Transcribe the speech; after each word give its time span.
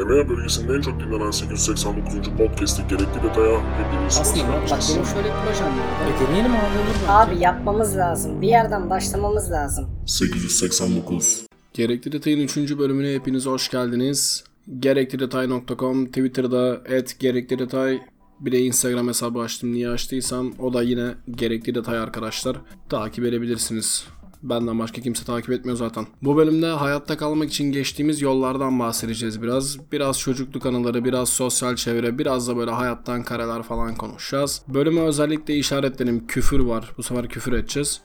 EMEA 0.00 0.28
bölgesinde 0.28 0.74
en 0.74 0.80
çok 0.80 1.00
dinlenen 1.00 1.30
889. 1.30 2.14
podcast'i 2.38 2.82
gerekli 2.88 3.22
detaya 3.22 3.60
hepiniz 3.78 4.18
hoş 4.18 4.20
Aslında 4.20 4.48
bak, 4.48 4.62
benim 4.70 5.06
şöyle 5.06 5.28
bir 5.28 5.34
projem 5.46 5.66
var. 5.66 6.24
E 6.24 6.26
deneyelim 6.26 6.52
abi 6.52 6.78
olur 6.78 6.96
mu? 7.06 7.08
Abi 7.08 7.38
yapmamız 7.38 7.96
lazım. 7.96 8.42
Bir 8.42 8.48
yerden 8.48 8.90
başlamamız 8.90 9.50
lazım. 9.50 9.86
889 10.06 11.46
Gerekli 11.74 12.12
Detay'ın 12.12 12.40
3. 12.40 12.56
bölümüne 12.78 13.14
hepiniz 13.14 13.46
hoş 13.46 13.70
geldiniz. 13.70 14.44
Gereklidetay.com 14.78 16.06
Twitter'da 16.06 16.80
et 16.84 17.18
gerekli 17.18 17.58
detay 17.58 18.00
bir 18.40 18.52
de 18.52 18.58
Instagram 18.58 19.08
hesabı 19.08 19.38
açtım. 19.38 19.72
Niye 19.72 19.88
açtıysam 19.88 20.52
o 20.58 20.72
da 20.72 20.82
yine 20.82 21.14
gerekli 21.30 21.74
detay 21.74 21.98
arkadaşlar. 21.98 22.56
Takip 22.88 23.24
edebilirsiniz. 23.24 24.06
Benden 24.50 24.78
başka 24.78 25.02
kimse 25.02 25.24
takip 25.24 25.50
etmiyor 25.50 25.76
zaten. 25.76 26.06
Bu 26.22 26.36
bölümde 26.36 26.66
hayatta 26.66 27.16
kalmak 27.16 27.50
için 27.50 27.72
geçtiğimiz 27.72 28.22
yollardan 28.22 28.78
bahsedeceğiz 28.78 29.42
biraz. 29.42 29.92
Biraz 29.92 30.18
çocukluk 30.18 30.66
anıları, 30.66 31.04
biraz 31.04 31.28
sosyal 31.28 31.76
çevre, 31.76 32.18
biraz 32.18 32.48
da 32.48 32.56
böyle 32.56 32.70
hayattan 32.70 33.22
kareler 33.22 33.62
falan 33.62 33.94
konuşacağız. 33.94 34.62
Bölüme 34.68 35.00
özellikle 35.00 35.56
işaretlerim 35.56 36.26
küfür 36.26 36.60
var. 36.60 36.92
Bu 36.98 37.02
sefer 37.02 37.28
küfür 37.28 37.52
edeceğiz. 37.52 38.00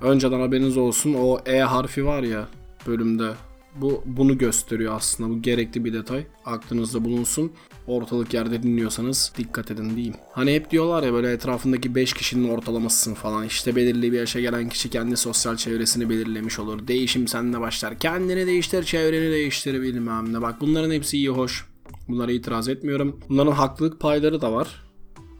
Önceden 0.00 0.40
haberiniz 0.40 0.76
olsun 0.76 1.14
o 1.14 1.38
E 1.46 1.60
harfi 1.60 2.06
var 2.06 2.22
ya 2.22 2.48
bölümde. 2.86 3.30
Bu 3.76 4.02
bunu 4.06 4.38
gösteriyor 4.38 4.94
aslında. 4.96 5.30
Bu 5.30 5.42
gerekli 5.42 5.84
bir 5.84 5.92
detay. 5.92 6.26
Aklınızda 6.44 7.04
bulunsun. 7.04 7.52
Ortalık 7.86 8.34
yerde 8.34 8.62
dinliyorsanız 8.62 9.32
dikkat 9.38 9.70
edin 9.70 9.96
diyeyim. 9.96 10.14
Hani 10.32 10.54
hep 10.54 10.70
diyorlar 10.70 11.02
ya 11.02 11.12
böyle 11.12 11.32
etrafındaki 11.32 11.94
5 11.94 12.12
kişinin 12.12 12.48
ortalamasısın 12.48 13.14
falan. 13.14 13.46
İşte 13.46 13.76
belirli 13.76 14.12
bir 14.12 14.18
yaşa 14.18 14.40
gelen 14.40 14.68
kişi 14.68 14.90
kendi 14.90 15.16
sosyal 15.16 15.56
çevresini 15.56 16.10
belirlemiş 16.10 16.58
olur. 16.58 16.88
Değişim 16.88 17.28
sende 17.28 17.60
başlar. 17.60 17.98
Kendini 17.98 18.46
değiştir, 18.46 18.84
çevreni 18.84 19.32
değiştir 19.32 19.82
bilmem 19.82 20.32
ne. 20.32 20.42
Bak 20.42 20.60
bunların 20.60 20.90
hepsi 20.90 21.16
iyi 21.16 21.28
hoş. 21.28 21.66
Bunlara 22.08 22.32
itiraz 22.32 22.68
etmiyorum. 22.68 23.20
Bunların 23.28 23.52
haklılık 23.52 24.00
payları 24.00 24.40
da 24.40 24.52
var. 24.52 24.84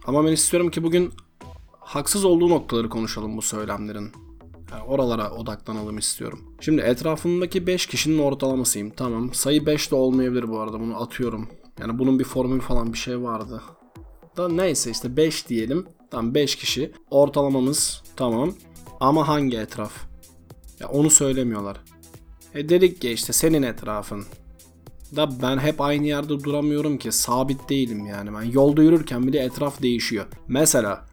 Ama 0.07 0.25
ben 0.25 0.31
istiyorum 0.31 0.71
ki 0.71 0.83
bugün 0.83 1.11
haksız 1.79 2.25
olduğu 2.25 2.49
noktaları 2.49 2.89
konuşalım 2.89 3.37
bu 3.37 3.41
söylemlerin. 3.41 4.11
Yani 4.71 4.83
oralara 4.83 5.31
odaklanalım 5.31 5.97
istiyorum. 5.97 6.39
Şimdi 6.61 6.81
etrafımdaki 6.81 7.67
5 7.67 7.85
kişinin 7.85 8.19
ortalamasıyım. 8.19 8.89
Tamam. 8.89 9.33
Sayı 9.33 9.65
5 9.65 9.91
de 9.91 9.95
olmayabilir 9.95 10.49
bu 10.49 10.59
arada. 10.59 10.79
Bunu 10.79 11.01
atıyorum. 11.01 11.49
Yani 11.79 11.99
bunun 11.99 12.19
bir 12.19 12.23
formülü 12.23 12.61
falan 12.61 12.93
bir 12.93 12.97
şey 12.97 13.21
vardı. 13.21 13.61
Da 14.37 14.49
neyse 14.49 14.91
işte 14.91 15.17
5 15.17 15.49
diyelim. 15.49 15.85
Tamam 16.11 16.35
5 16.35 16.55
kişi. 16.55 16.91
Ortalamamız 17.09 18.03
tamam. 18.15 18.53
Ama 18.99 19.27
hangi 19.27 19.57
etraf? 19.57 19.93
Ya 20.79 20.87
onu 20.87 21.09
söylemiyorlar. 21.09 21.81
E 22.53 22.69
dedik 22.69 23.03
ya 23.03 23.11
işte 23.11 23.33
senin 23.33 23.63
etrafın. 23.63 24.25
Da 25.15 25.41
ben 25.41 25.57
hep 25.57 25.81
aynı 25.81 26.07
yerde 26.07 26.43
duramıyorum 26.43 26.97
ki. 26.97 27.11
Sabit 27.11 27.69
değilim 27.69 28.05
yani. 28.05 28.33
Ben 28.33 28.41
yolda 28.43 28.83
yürürken 28.83 29.27
bile 29.27 29.39
etraf 29.39 29.81
değişiyor. 29.81 30.25
Mesela 30.47 31.05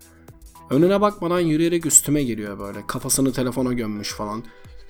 Önüne 0.71 1.01
bakmadan 1.01 1.41
yürüyerek 1.41 1.87
üstüme 1.87 2.23
geliyor 2.23 2.59
böyle. 2.59 2.87
Kafasını 2.87 3.33
telefona 3.33 3.73
gömmüş 3.73 4.13
falan. 4.13 4.45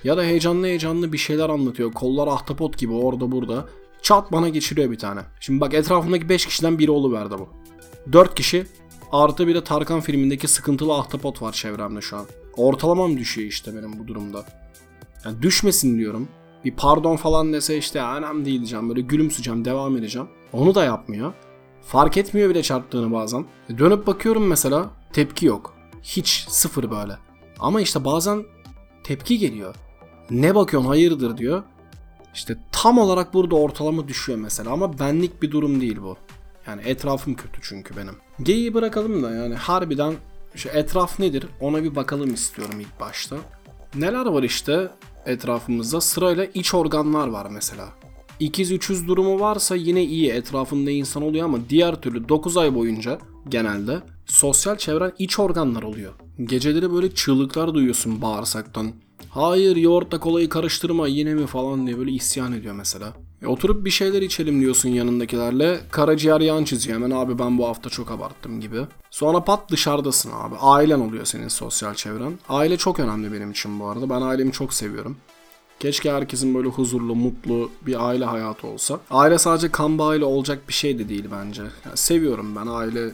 Ya 0.05 0.17
da 0.17 0.23
heyecanlı 0.23 0.67
heyecanlı 0.67 1.13
bir 1.13 1.19
şeyler 1.19 1.49
anlatıyor. 1.49 1.93
Kollar 1.93 2.29
ahtapot 2.29 2.79
gibi 2.79 2.93
orada 2.93 3.33
burada. 3.33 3.69
Çat 4.03 4.33
bana 4.33 4.49
geçiriyor 4.49 4.91
bir 4.91 4.99
tane. 4.99 5.21
Şimdi 5.41 5.61
bak 5.61 5.75
etrafımdaki 5.75 6.29
5 6.29 6.47
kişiden 6.47 6.79
biri 6.79 6.91
oluverdi 6.91 7.35
bu. 7.39 7.49
4 8.13 8.35
kişi 8.35 8.67
artı 9.13 9.47
bir 9.47 9.55
de 9.55 9.65
Tarkan 9.65 10.01
filmindeki 10.01 10.49
sıkıntılı 10.49 10.95
ahtapot 10.95 11.43
var 11.43 11.53
çevremde 11.53 12.01
şu 12.01 12.17
an. 12.17 12.27
Ortalamam 12.57 13.17
düşüyor 13.17 13.49
işte 13.49 13.77
benim 13.77 13.99
bu 13.99 14.09
durumda. 14.09 14.45
Yani 15.25 15.43
düşmesin 15.43 15.99
diyorum. 15.99 16.29
Bir 16.65 16.71
pardon 16.77 17.17
falan 17.17 17.53
dese 17.53 17.79
işte 17.79 17.99
"Ya 17.99 18.17
önemli 18.17 18.45
değil 18.45 18.59
diyeceğim. 18.59 18.89
Böyle 18.89 19.01
gülümseyeceğim, 19.01 19.65
devam 19.65 19.97
edeceğim. 19.97 20.29
Onu 20.53 20.75
da 20.75 20.85
yapmıyor. 20.85 21.33
Fark 21.83 22.17
etmiyor 22.17 22.51
bile 22.51 22.63
çarptığını 22.63 23.13
bazen. 23.13 23.45
E 23.71 23.79
Dönüp 23.79 24.07
bakıyorum 24.07 24.47
mesela 24.47 24.91
tepki 25.13 25.47
yok. 25.47 25.75
Hiç 26.03 26.47
sıfır 26.49 26.91
böyle. 26.91 27.19
Ama 27.59 27.81
işte 27.81 28.05
bazen 28.05 28.45
tepki 29.05 29.39
geliyor. 29.39 29.75
Ne 30.31 30.55
bakıyorsun 30.55 30.89
hayırdır 30.89 31.37
diyor. 31.37 31.63
İşte 32.35 32.57
tam 32.73 32.99
olarak 32.99 33.35
burada 33.35 33.57
ortalama 33.57 34.09
düşüyor 34.09 34.39
mesela 34.39 34.71
ama 34.71 34.99
benlik 34.99 35.43
bir 35.43 35.51
durum 35.51 35.81
değil 35.81 35.99
bu. 36.03 36.17
Yani 36.67 36.83
etrafım 36.85 37.35
kötü 37.35 37.61
çünkü 37.63 37.97
benim. 37.97 38.15
Geyiği 38.43 38.75
bırakalım 38.75 39.23
da 39.23 39.35
yani 39.35 39.55
harbiden 39.55 40.15
şu 40.55 40.69
etraf 40.69 41.19
nedir 41.19 41.47
ona 41.61 41.83
bir 41.85 41.97
bakalım 41.97 42.35
istiyorum 42.35 42.81
ilk 42.81 43.01
başta. 43.01 43.37
Neler 43.95 44.27
var 44.27 44.43
işte 44.43 44.91
etrafımızda 45.27 46.01
sırayla 46.01 46.45
iç 46.45 46.75
organlar 46.75 47.29
var 47.29 47.47
mesela. 47.51 47.89
İkiz 48.41 48.73
üçüz 48.73 49.09
durumu 49.09 49.41
varsa 49.41 49.77
yine 49.77 50.05
iyi 50.05 50.31
etrafında 50.31 50.91
insan 50.91 51.23
oluyor 51.23 51.45
ama 51.45 51.59
diğer 51.69 52.01
türlü 52.01 52.29
9 52.29 52.57
ay 52.57 52.75
boyunca 52.75 53.19
genelde 53.49 54.03
sosyal 54.33 54.77
çevren 54.77 55.13
iç 55.19 55.39
organlar 55.39 55.83
oluyor. 55.83 56.13
Geceleri 56.45 56.93
böyle 56.93 57.15
çığlıklar 57.15 57.75
duyuyorsun 57.75 58.23
bağırsaktan. 58.23 58.93
Hayır 59.31 59.77
yoğurtla 59.77 60.21
kolayı 60.21 60.49
karıştırma 60.49 61.09
yine 61.09 61.35
mi 61.35 61.47
falan 61.47 61.87
diye 61.87 61.99
böyle 61.99 62.11
isyan 62.11 62.53
ediyor 62.53 62.75
mesela. 62.75 63.13
E, 63.43 63.47
oturup 63.47 63.85
bir 63.85 63.91
şeyler 63.91 64.23
içelim 64.23 64.61
diyorsun 64.61 64.89
yanındakilerle. 64.89 65.81
Karaciğer 65.91 66.41
yan 66.41 66.65
çiziyor 66.65 66.97
hemen 66.97 67.11
abi 67.11 67.39
ben 67.39 67.59
bu 67.59 67.69
hafta 67.69 67.91
çok 67.91 68.11
abarttım 68.11 68.61
gibi. 68.61 68.81
Sonra 69.11 69.45
pat 69.45 69.71
dışarıdasın 69.71 70.31
abi. 70.31 70.55
Ailen 70.61 71.01
oluyor 71.01 71.25
senin 71.25 71.49
sosyal 71.49 71.95
çevren. 71.95 72.39
Aile 72.49 72.77
çok 72.77 73.01
önemli 73.01 73.33
benim 73.33 73.51
için 73.51 73.81
bu 73.81 73.87
arada. 73.87 74.11
Ben 74.11 74.23
ailemi 74.23 74.53
çok 74.53 74.75
seviyorum. 74.75 75.17
Keşke 75.81 76.13
herkesin 76.13 76.55
böyle 76.55 76.69
huzurlu, 76.69 77.15
mutlu 77.15 77.71
bir 77.87 78.09
aile 78.09 78.25
hayatı 78.25 78.67
olsa. 78.67 79.01
Aile 79.11 79.39
sadece 79.39 79.71
kan 79.71 79.99
bağıyla 79.99 80.27
olacak 80.27 80.69
bir 80.69 80.73
şey 80.73 80.99
de 80.99 81.09
değil 81.09 81.25
bence. 81.33 81.63
Yani 81.63 81.97
seviyorum 81.97 82.57
ben 82.57 82.67
aile 82.67 83.11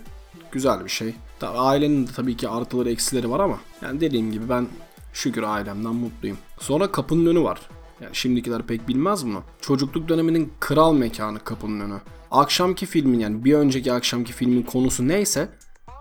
güzel 0.53 0.85
bir 0.85 0.91
şey. 0.91 1.15
Tabii 1.41 1.59
ailenin 1.59 2.07
de 2.07 2.11
tabii 2.17 2.37
ki 2.37 2.49
artıları 2.49 2.91
eksileri 2.91 3.31
var 3.31 3.41
ama 3.41 3.59
yani 3.83 4.01
dediğim 4.01 4.33
gibi 4.33 4.49
ben 4.49 4.67
şükür 5.13 5.43
ailemden 5.43 5.95
mutluyum. 5.95 6.39
Sonra 6.61 6.93
kapının 6.93 7.27
önü 7.27 7.43
var. 7.43 7.61
Yani 8.01 8.17
şimdikiler 8.17 8.63
pek 8.63 8.89
bilmez 8.89 9.27
bunu. 9.27 9.43
Çocukluk 9.61 10.09
döneminin 10.09 10.53
kral 10.61 10.93
mekanı 10.93 11.39
kapının 11.39 11.81
önü. 11.81 12.01
Akşamki 12.31 12.87
filmin 12.87 13.19
yani 13.19 13.45
bir 13.45 13.55
önceki 13.55 13.93
akşamki 13.93 14.33
filmin 14.33 14.63
konusu 14.63 15.09
neyse 15.09 15.49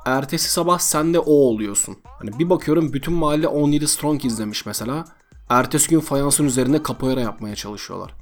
ertesi 0.05 0.49
sabah 0.49 0.79
sen 0.79 1.13
de 1.13 1.19
o 1.19 1.31
oluyorsun. 1.33 1.97
Hani 2.05 2.39
bir 2.39 2.49
bakıyorum 2.49 2.93
bütün 2.93 3.13
mahalle 3.13 3.47
17 3.47 3.87
Strong 3.87 4.25
izlemiş 4.25 4.65
mesela. 4.65 5.05
Ertesi 5.49 5.89
gün 5.89 5.99
fayansın 5.99 6.45
üzerinde 6.45 6.81
capoeira 6.87 7.21
yapmaya 7.21 7.55
çalışıyorlar. 7.55 8.15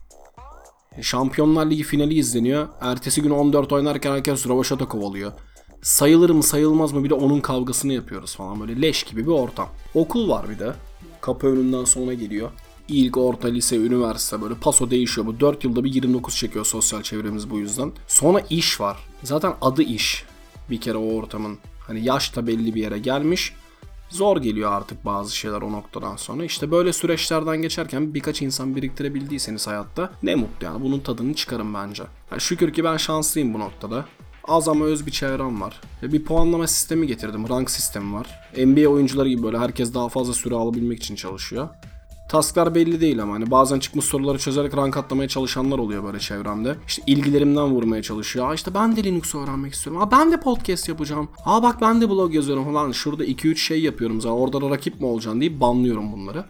Şampiyonlar 1.02 1.66
Ligi 1.66 1.84
finali 1.84 2.13
izleniyor. 2.13 2.68
Ertesi 2.81 3.22
gün 3.22 3.30
14 3.30 3.72
oynarken 3.72 4.12
herkes 4.12 4.47
rövaşata 4.47 4.88
kovalıyor. 4.88 5.31
Sayılır 5.85 6.29
mı 6.29 6.44
sayılmaz 6.44 6.94
mı 6.94 7.03
bir 7.03 7.09
de 7.09 7.13
onun 7.13 7.40
kavgasını 7.40 7.94
yapıyoruz 7.94 8.35
falan 8.35 8.59
böyle 8.59 8.81
leş 8.81 9.03
gibi 9.03 9.22
bir 9.22 9.31
ortam. 9.31 9.69
Okul 9.94 10.29
var 10.29 10.50
bir 10.50 10.59
de. 10.59 10.73
Kapı 11.22 11.47
önünden 11.47 11.85
sonra 11.85 12.13
geliyor. 12.13 12.51
İlk, 12.88 13.18
orta, 13.18 13.47
lise, 13.47 13.78
üniversite 13.78 14.41
böyle 14.41 14.56
paso 14.56 14.90
değişiyor. 14.90 15.28
Bu 15.28 15.40
4 15.40 15.63
yılda 15.63 15.84
bir 15.84 15.94
29 15.94 16.35
çekiyor 16.35 16.66
sosyal 16.66 17.01
çevremiz 17.01 17.50
bu 17.50 17.59
yüzden. 17.59 17.91
Sonra 18.07 18.40
iş 18.50 18.81
var. 18.81 18.97
Zaten 19.24 19.53
adı 19.62 19.84
iş. 19.84 20.25
Bir 20.69 20.81
kere 20.81 20.97
o 20.97 21.13
ortamın. 21.13 21.57
Hani 21.88 22.03
yaş 22.03 22.35
da 22.35 22.47
belli 22.47 22.75
bir 22.75 22.81
yere 22.81 23.00
gelmiş. 23.00 23.53
Zor 24.09 24.38
geliyor 24.38 24.72
artık 24.72 25.06
bazı 25.06 25.35
şeyler 25.35 25.62
o 25.62 25.72
noktadan 25.72 26.16
sonra. 26.16 26.44
İşte 26.45 26.72
böyle 26.72 26.94
süreçlerden 26.94 27.62
geçerken 27.62 28.13
birkaç 28.13 28.41
insan 28.41 28.75
biriktirebildiyseniz 28.75 29.68
hayatta 29.68 30.12
ne 30.24 30.35
mutlu 30.35 30.66
yani. 30.66 30.84
Bunun 30.84 31.00
tadını 31.00 31.34
çıkarın 31.34 31.74
bence. 31.74 32.03
Yani 32.31 32.41
şükür 32.41 32.74
ki 32.74 32.84
ben 32.84 32.97
şanslıyım 32.97 33.53
bu 33.53 33.59
noktada. 33.59 34.06
Az 34.47 34.67
ama 34.67 34.85
öz 34.85 35.06
bir 35.06 35.11
çevrem 35.11 35.61
var. 35.61 35.81
Ve 36.03 36.11
Bir 36.11 36.23
puanlama 36.23 36.67
sistemi 36.67 37.07
getirdim. 37.07 37.50
Rank 37.50 37.72
sistemi 37.72 38.13
var. 38.13 38.28
NBA 38.57 38.88
oyuncuları 38.88 39.29
gibi 39.29 39.44
böyle 39.44 39.57
herkes 39.57 39.94
daha 39.94 40.09
fazla 40.09 40.33
süre 40.33 40.56
alabilmek 40.56 41.03
için 41.03 41.16
çalışıyor. 41.16 41.69
Tasklar 42.29 42.75
belli 42.75 43.01
değil 43.01 43.22
ama 43.22 43.33
hani 43.33 43.51
bazen 43.51 43.79
çıkmış 43.79 44.06
soruları 44.06 44.38
çözerek 44.38 44.78
rank 44.78 44.97
atlamaya 44.97 45.28
çalışanlar 45.28 45.79
oluyor 45.79 46.03
böyle 46.03 46.19
çevremde. 46.19 46.75
İşte 46.88 47.03
ilgilerimden 47.07 47.65
vurmaya 47.65 48.03
çalışıyor. 48.03 48.50
Aa 48.50 48.53
işte 48.53 48.74
ben 48.74 48.95
de 48.95 49.03
Linux 49.03 49.36
öğrenmek 49.36 49.74
istiyorum. 49.74 50.01
Aa 50.01 50.12
ben 50.12 50.31
de 50.31 50.39
podcast 50.39 50.89
yapacağım. 50.89 51.30
Aa 51.45 51.63
bak 51.63 51.81
ben 51.81 52.01
de 52.01 52.09
blog 52.09 52.36
yazıyorum 52.36 52.65
falan. 52.65 52.91
Şurada 52.91 53.25
2-3 53.25 53.56
şey 53.56 53.81
yapıyorum 53.81 54.21
zaten. 54.21 54.36
Orada 54.36 54.62
da 54.62 54.69
rakip 54.69 55.00
mi 55.00 55.06
olacaksın 55.06 55.41
deyip 55.41 55.62
banlıyorum 55.62 56.12
bunları. 56.12 56.45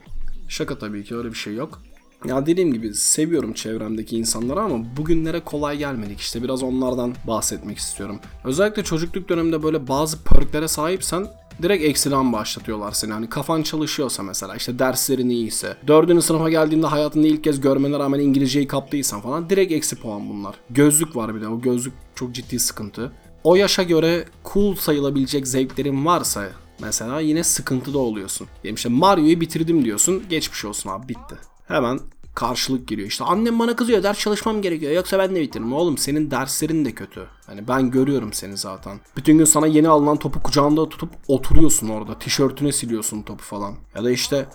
Şaka 0.50 0.78
tabii 0.80 1.04
ki 1.04 1.16
öyle 1.16 1.30
bir 1.30 1.38
şey 1.38 1.56
yok. 1.56 1.82
Ya 2.26 2.46
dediğim 2.46 2.74
gibi 2.74 2.94
seviyorum 2.94 3.54
çevremdeki 3.54 4.18
insanları 4.18 4.62
ama 4.62 4.86
bugünlere 4.98 5.40
kolay 5.40 5.78
gelmedik. 5.78 6.20
İşte 6.20 6.44
biraz 6.44 6.64
onlardan 6.64 7.14
bahsetmek 7.28 7.78
istiyorum. 7.78 8.20
Özellikle 8.44 8.84
çocukluk 8.84 9.30
döneminde 9.30 9.64
böyle 9.64 9.88
bazı 9.88 10.24
perklere 10.24 10.68
sahipsen 10.68 11.28
direkt 11.62 11.84
eksiden 11.84 12.34
başlatıyorlar 12.34 12.92
seni. 12.92 13.14
Hani 13.14 13.30
kafan 13.30 13.62
çalışıyorsa 13.62 14.24
mesela 14.24 14.56
işte 14.56 14.80
derslerin 14.80 15.30
iyiyse. 15.30 15.78
Dördüncü 15.88 16.22
sınıfa 16.22 16.50
geldiğinde 16.50 16.88
hayatında 16.88 17.28
ilk 17.28 17.44
kez 17.44 17.62
görmene 17.62 18.00
rağmen 18.00 18.20
İngilizceyi 18.20 18.68
kaptıysan 18.68 19.22
falan 19.22 19.50
direkt 19.50 19.72
eksi 19.72 19.96
puan 19.96 20.30
bunlar. 20.30 20.56
Gözlük 20.70 21.16
var 21.16 21.36
bir 21.36 21.42
de 21.42 21.48
o 21.48 21.62
gözlük 21.62 21.94
çok 22.16 22.36
ciddi 22.36 22.60
sıkıntı. 22.60 23.12
O 23.44 23.56
yaşa 23.56 23.84
göre 23.84 24.26
cool 24.54 24.76
sayılabilecek 24.76 25.48
zevklerin 25.48 26.06
varsa 26.06 26.50
mesela 26.82 27.20
yine 27.20 27.44
sıkıntıda 27.44 27.98
oluyorsun. 27.98 28.48
Diyelim 28.64 28.76
işte 28.76 28.90
Mario'yu 28.90 29.42
bitirdim 29.42 29.86
diyorsun 29.86 30.24
geçmiş 30.30 30.66
olsun 30.66 30.90
abi 30.90 31.10
bitti. 31.10 31.36
Hemen 31.68 32.00
karşılık 32.36 32.88
geliyor. 32.88 33.08
İşte 33.08 33.24
annem 33.24 33.60
bana 33.60 33.76
kızıyor 33.76 34.04
ders 34.04 34.20
çalışmam 34.20 34.62
gerekiyor 34.62 34.92
yoksa 34.92 35.20
ben 35.20 35.36
de 35.36 35.42
bitiririm. 35.42 35.74
Oğlum 35.74 35.98
senin 35.98 36.32
derslerin 36.32 36.86
de 36.86 36.92
kötü. 36.92 37.28
Hani 37.46 37.68
ben 37.68 37.92
görüyorum 37.92 38.34
seni 38.34 38.58
zaten. 38.58 39.00
Bütün 39.18 39.38
gün 39.38 39.46
sana 39.46 39.68
yeni 39.68 39.88
alınan 39.88 40.18
topu 40.18 40.44
kucağında 40.44 40.90
tutup 40.90 41.10
oturuyorsun 41.28 41.90
orada. 41.90 42.20
Tişörtüne 42.20 42.72
siliyorsun 42.72 43.22
topu 43.22 43.44
falan. 43.44 43.74
Ya 43.96 44.04
da 44.04 44.12
işte 44.12 44.46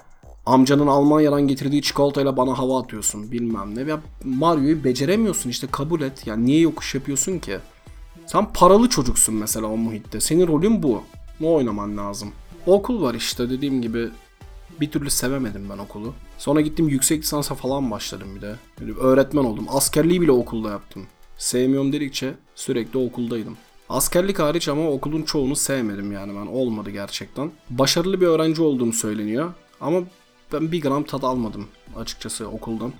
amcanın 0.46 0.86
Almanya'dan 0.86 1.42
getirdiği 1.48 1.82
çikolatayla 1.82 2.36
bana 2.36 2.58
hava 2.58 2.80
atıyorsun 2.82 3.32
bilmem 3.32 3.74
ne. 3.74 3.80
Ya 3.80 4.00
Mario'yu 4.24 4.84
beceremiyorsun 4.84 5.50
işte 5.50 5.66
kabul 5.70 6.00
et. 6.00 6.26
Yani 6.26 6.46
niye 6.46 6.60
yokuş 6.60 6.94
yapıyorsun 6.94 7.38
ki? 7.38 7.58
Sen 8.26 8.52
paralı 8.52 8.88
çocuksun 8.88 9.34
mesela 9.34 9.66
o 9.66 9.76
muhitte. 9.76 10.20
Senin 10.20 10.46
rolün 10.46 10.82
bu. 10.82 11.02
Ne 11.40 11.46
oynaman 11.46 11.96
lazım? 11.96 12.32
Okul 12.66 13.02
var 13.02 13.14
işte 13.14 13.50
dediğim 13.50 13.82
gibi 13.82 14.08
bir 14.80 14.90
türlü 14.90 15.10
sevemedim 15.10 15.66
ben 15.70 15.78
okulu. 15.78 16.14
Sonra 16.38 16.60
gittim 16.60 16.88
yüksek 16.88 17.22
lisansa 17.22 17.54
falan 17.54 17.90
başladım 17.90 18.28
bir 18.36 18.42
de. 18.42 18.56
Böyle 18.80 18.92
öğretmen 18.92 19.44
oldum. 19.44 19.66
Askerliği 19.68 20.20
bile 20.20 20.32
okulda 20.32 20.70
yaptım. 20.70 21.06
Sevmiyorum 21.38 21.92
dedikçe 21.92 22.34
sürekli 22.54 22.98
okuldaydım. 22.98 23.56
Askerlik 23.88 24.38
hariç 24.38 24.68
ama 24.68 24.90
okulun 24.90 25.22
çoğunu 25.22 25.56
sevmedim 25.56 26.12
yani 26.12 26.32
ben. 26.34 26.46
Olmadı 26.46 26.90
gerçekten. 26.90 27.50
Başarılı 27.70 28.20
bir 28.20 28.26
öğrenci 28.26 28.62
olduğum 28.62 28.92
söyleniyor. 28.92 29.52
Ama 29.80 30.00
ben 30.52 30.72
bir 30.72 30.82
gram 30.82 31.04
tad 31.04 31.22
almadım 31.22 31.66
açıkçası 31.96 32.48
okuldan. 32.48 32.92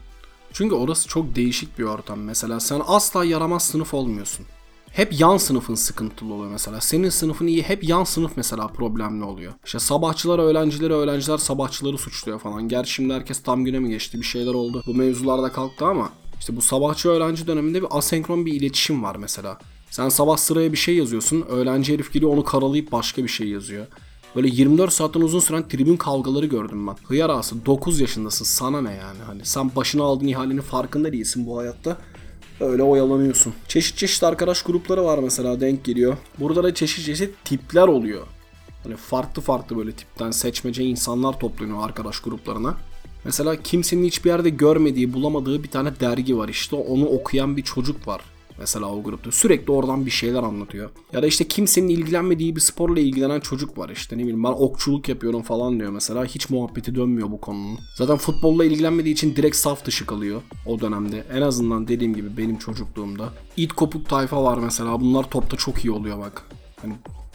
Çünkü 0.52 0.74
orası 0.74 1.08
çok 1.08 1.36
değişik 1.36 1.78
bir 1.78 1.84
ortam. 1.84 2.20
Mesela 2.20 2.60
sen 2.60 2.82
asla 2.86 3.24
yaramaz 3.24 3.64
sınıf 3.66 3.94
olmuyorsun. 3.94 4.46
Hep 4.92 5.20
yan 5.20 5.36
sınıfın 5.36 5.74
sıkıntılı 5.74 6.34
oluyor 6.34 6.50
mesela. 6.50 6.80
Senin 6.80 7.08
sınıfın 7.08 7.46
iyi 7.46 7.62
hep 7.62 7.84
yan 7.88 8.04
sınıf 8.04 8.32
mesela 8.36 8.66
problemli 8.66 9.24
oluyor. 9.24 9.52
İşte 9.64 9.78
sabahçılar 9.78 10.38
öğrencileri 10.38 10.92
öğrenciler 10.92 11.38
sabahçıları 11.38 11.98
suçluyor 11.98 12.38
falan. 12.38 12.68
Gerçi 12.68 12.92
şimdi 12.92 13.14
herkes 13.14 13.42
tam 13.42 13.64
güne 13.64 13.78
mi 13.78 13.90
geçti 13.90 14.18
bir 14.18 14.26
şeyler 14.26 14.54
oldu. 14.54 14.82
Bu 14.86 14.94
mevzularda 14.94 15.52
kalktı 15.52 15.84
ama 15.84 16.10
işte 16.40 16.56
bu 16.56 16.62
sabahçı 16.62 17.08
öğrenci 17.08 17.46
döneminde 17.46 17.82
bir 17.82 17.88
asenkron 17.90 18.46
bir 18.46 18.52
iletişim 18.52 19.02
var 19.02 19.16
mesela. 19.16 19.58
Sen 19.90 20.08
sabah 20.08 20.36
sıraya 20.36 20.72
bir 20.72 20.76
şey 20.76 20.96
yazıyorsun. 20.96 21.44
Öğrenci 21.48 21.92
herif 21.94 22.12
geliyor 22.12 22.32
onu 22.32 22.44
karalayıp 22.44 22.92
başka 22.92 23.22
bir 23.22 23.28
şey 23.28 23.48
yazıyor. 23.48 23.86
Böyle 24.36 24.48
24 24.48 24.92
saatten 24.92 25.20
uzun 25.20 25.40
süren 25.40 25.68
tribün 25.68 25.96
kavgaları 25.96 26.46
gördüm 26.46 26.86
ben. 26.86 26.96
Hıyar 27.04 27.30
ağası 27.30 27.66
9 27.66 28.00
yaşındasın 28.00 28.44
sana 28.44 28.80
ne 28.80 28.94
yani 28.94 29.18
hani 29.26 29.40
sen 29.44 29.70
başına 29.76 30.04
aldığın 30.04 30.26
ihalenin 30.26 30.60
farkında 30.60 31.12
değilsin 31.12 31.46
bu 31.46 31.58
hayatta. 31.58 31.98
Öyle 32.60 32.82
oyalanıyorsun. 32.82 33.54
Çeşit 33.68 33.96
çeşit 33.96 34.22
arkadaş 34.22 34.62
grupları 34.62 35.04
var 35.04 35.18
mesela 35.18 35.60
denk 35.60 35.84
geliyor. 35.84 36.16
Burada 36.38 36.64
da 36.64 36.74
çeşit 36.74 37.04
çeşit 37.06 37.44
tipler 37.44 37.88
oluyor. 37.88 38.26
Hani 38.84 38.96
farklı 38.96 39.42
farklı 39.42 39.78
böyle 39.78 39.92
tipten 39.92 40.30
seçmece 40.30 40.84
insanlar 40.84 41.40
toplanıyor 41.40 41.84
arkadaş 41.84 42.20
gruplarına. 42.20 42.76
Mesela 43.24 43.62
kimsenin 43.62 44.04
hiçbir 44.04 44.30
yerde 44.30 44.50
görmediği, 44.50 45.12
bulamadığı 45.12 45.62
bir 45.62 45.68
tane 45.68 46.00
dergi 46.00 46.38
var 46.38 46.48
işte. 46.48 46.76
Onu 46.76 47.06
okuyan 47.06 47.56
bir 47.56 47.62
çocuk 47.62 48.08
var. 48.08 48.20
Mesela 48.60 48.86
o 48.86 49.02
grupta. 49.02 49.32
Sürekli 49.32 49.72
oradan 49.72 50.06
bir 50.06 50.10
şeyler 50.10 50.42
anlatıyor. 50.42 50.90
Ya 51.12 51.22
da 51.22 51.26
işte 51.26 51.48
kimsenin 51.48 51.88
ilgilenmediği 51.88 52.56
bir 52.56 52.60
sporla 52.60 53.00
ilgilenen 53.00 53.40
çocuk 53.40 53.78
var 53.78 53.88
işte. 53.88 54.16
Ne 54.16 54.20
bileyim 54.22 54.44
ben 54.44 54.48
okçuluk 54.48 55.08
yapıyorum 55.08 55.42
falan 55.42 55.80
diyor 55.80 55.90
mesela. 55.90 56.24
Hiç 56.24 56.50
muhabbeti 56.50 56.94
dönmüyor 56.94 57.30
bu 57.30 57.40
konunun. 57.40 57.78
Zaten 57.96 58.16
futbolla 58.16 58.64
ilgilenmediği 58.64 59.14
için 59.14 59.36
direkt 59.36 59.56
saf 59.56 59.84
dışı 59.84 60.06
kalıyor 60.06 60.42
o 60.66 60.80
dönemde. 60.80 61.24
En 61.32 61.42
azından 61.42 61.88
dediğim 61.88 62.14
gibi 62.14 62.36
benim 62.36 62.58
çocukluğumda. 62.58 63.32
İt 63.56 63.72
kopuk 63.72 64.08
tayfa 64.08 64.44
var 64.44 64.58
mesela. 64.58 65.00
Bunlar 65.00 65.30
topta 65.30 65.56
çok 65.56 65.84
iyi 65.84 65.90
oluyor 65.90 66.18
bak. 66.18 66.42
Hani 66.82 66.94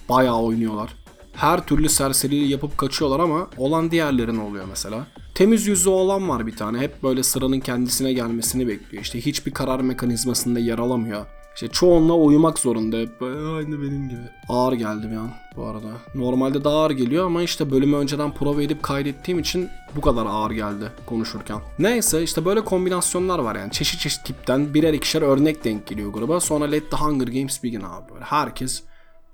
bayağı 0.09 0.41
oynuyorlar. 0.41 1.04
Her 1.35 1.65
türlü 1.65 1.89
serseriliği 1.89 2.49
yapıp 2.49 2.77
kaçıyorlar 2.77 3.19
ama 3.19 3.47
olan 3.57 3.91
diğerlerin 3.91 4.37
oluyor 4.37 4.65
mesela. 4.69 5.07
Temiz 5.35 5.67
yüzlü 5.67 5.89
olan 5.89 6.29
var 6.29 6.47
bir 6.47 6.55
tane. 6.55 6.79
Hep 6.79 7.03
böyle 7.03 7.23
sıranın 7.23 7.59
kendisine 7.59 8.13
gelmesini 8.13 8.67
bekliyor. 8.67 9.03
İşte 9.03 9.25
hiçbir 9.25 9.51
karar 9.51 9.79
mekanizmasında 9.79 10.59
yer 10.59 10.79
alamıyor. 10.79 11.25
İşte 11.55 11.67
çoğunla 11.67 12.13
uyumak 12.13 12.59
zorunda 12.59 12.97
hep. 12.97 13.21
Aynı 13.21 13.81
benim 13.81 14.09
gibi. 14.09 14.21
Ağır 14.49 14.73
geldi 14.73 15.07
bir 15.11 15.17
bu 15.55 15.65
arada. 15.65 15.87
Normalde 16.15 16.63
daha 16.63 16.75
ağır 16.75 16.91
geliyor 16.91 17.25
ama 17.25 17.43
işte 17.43 17.71
bölümü 17.71 17.95
önceden 17.95 18.33
prova 18.33 18.63
edip 18.63 18.83
kaydettiğim 18.83 19.39
için 19.39 19.69
bu 19.95 20.01
kadar 20.01 20.25
ağır 20.25 20.51
geldi 20.51 20.91
konuşurken. 21.05 21.59
Neyse 21.79 22.23
işte 22.23 22.45
böyle 22.45 22.63
kombinasyonlar 22.63 23.39
var 23.39 23.55
yani. 23.55 23.71
Çeşit 23.71 23.99
çeşit 23.99 24.25
tipten 24.25 24.73
birer 24.73 24.93
ikişer 24.93 25.21
örnek 25.21 25.63
denk 25.63 25.87
geliyor 25.87 26.13
gruba. 26.13 26.39
Sonra 26.39 26.65
Let 26.65 26.91
the 26.91 26.97
Hunger 26.97 27.27
Games 27.27 27.63
begin 27.63 27.81
abi. 27.81 28.13
Böyle 28.13 28.25
herkes 28.25 28.83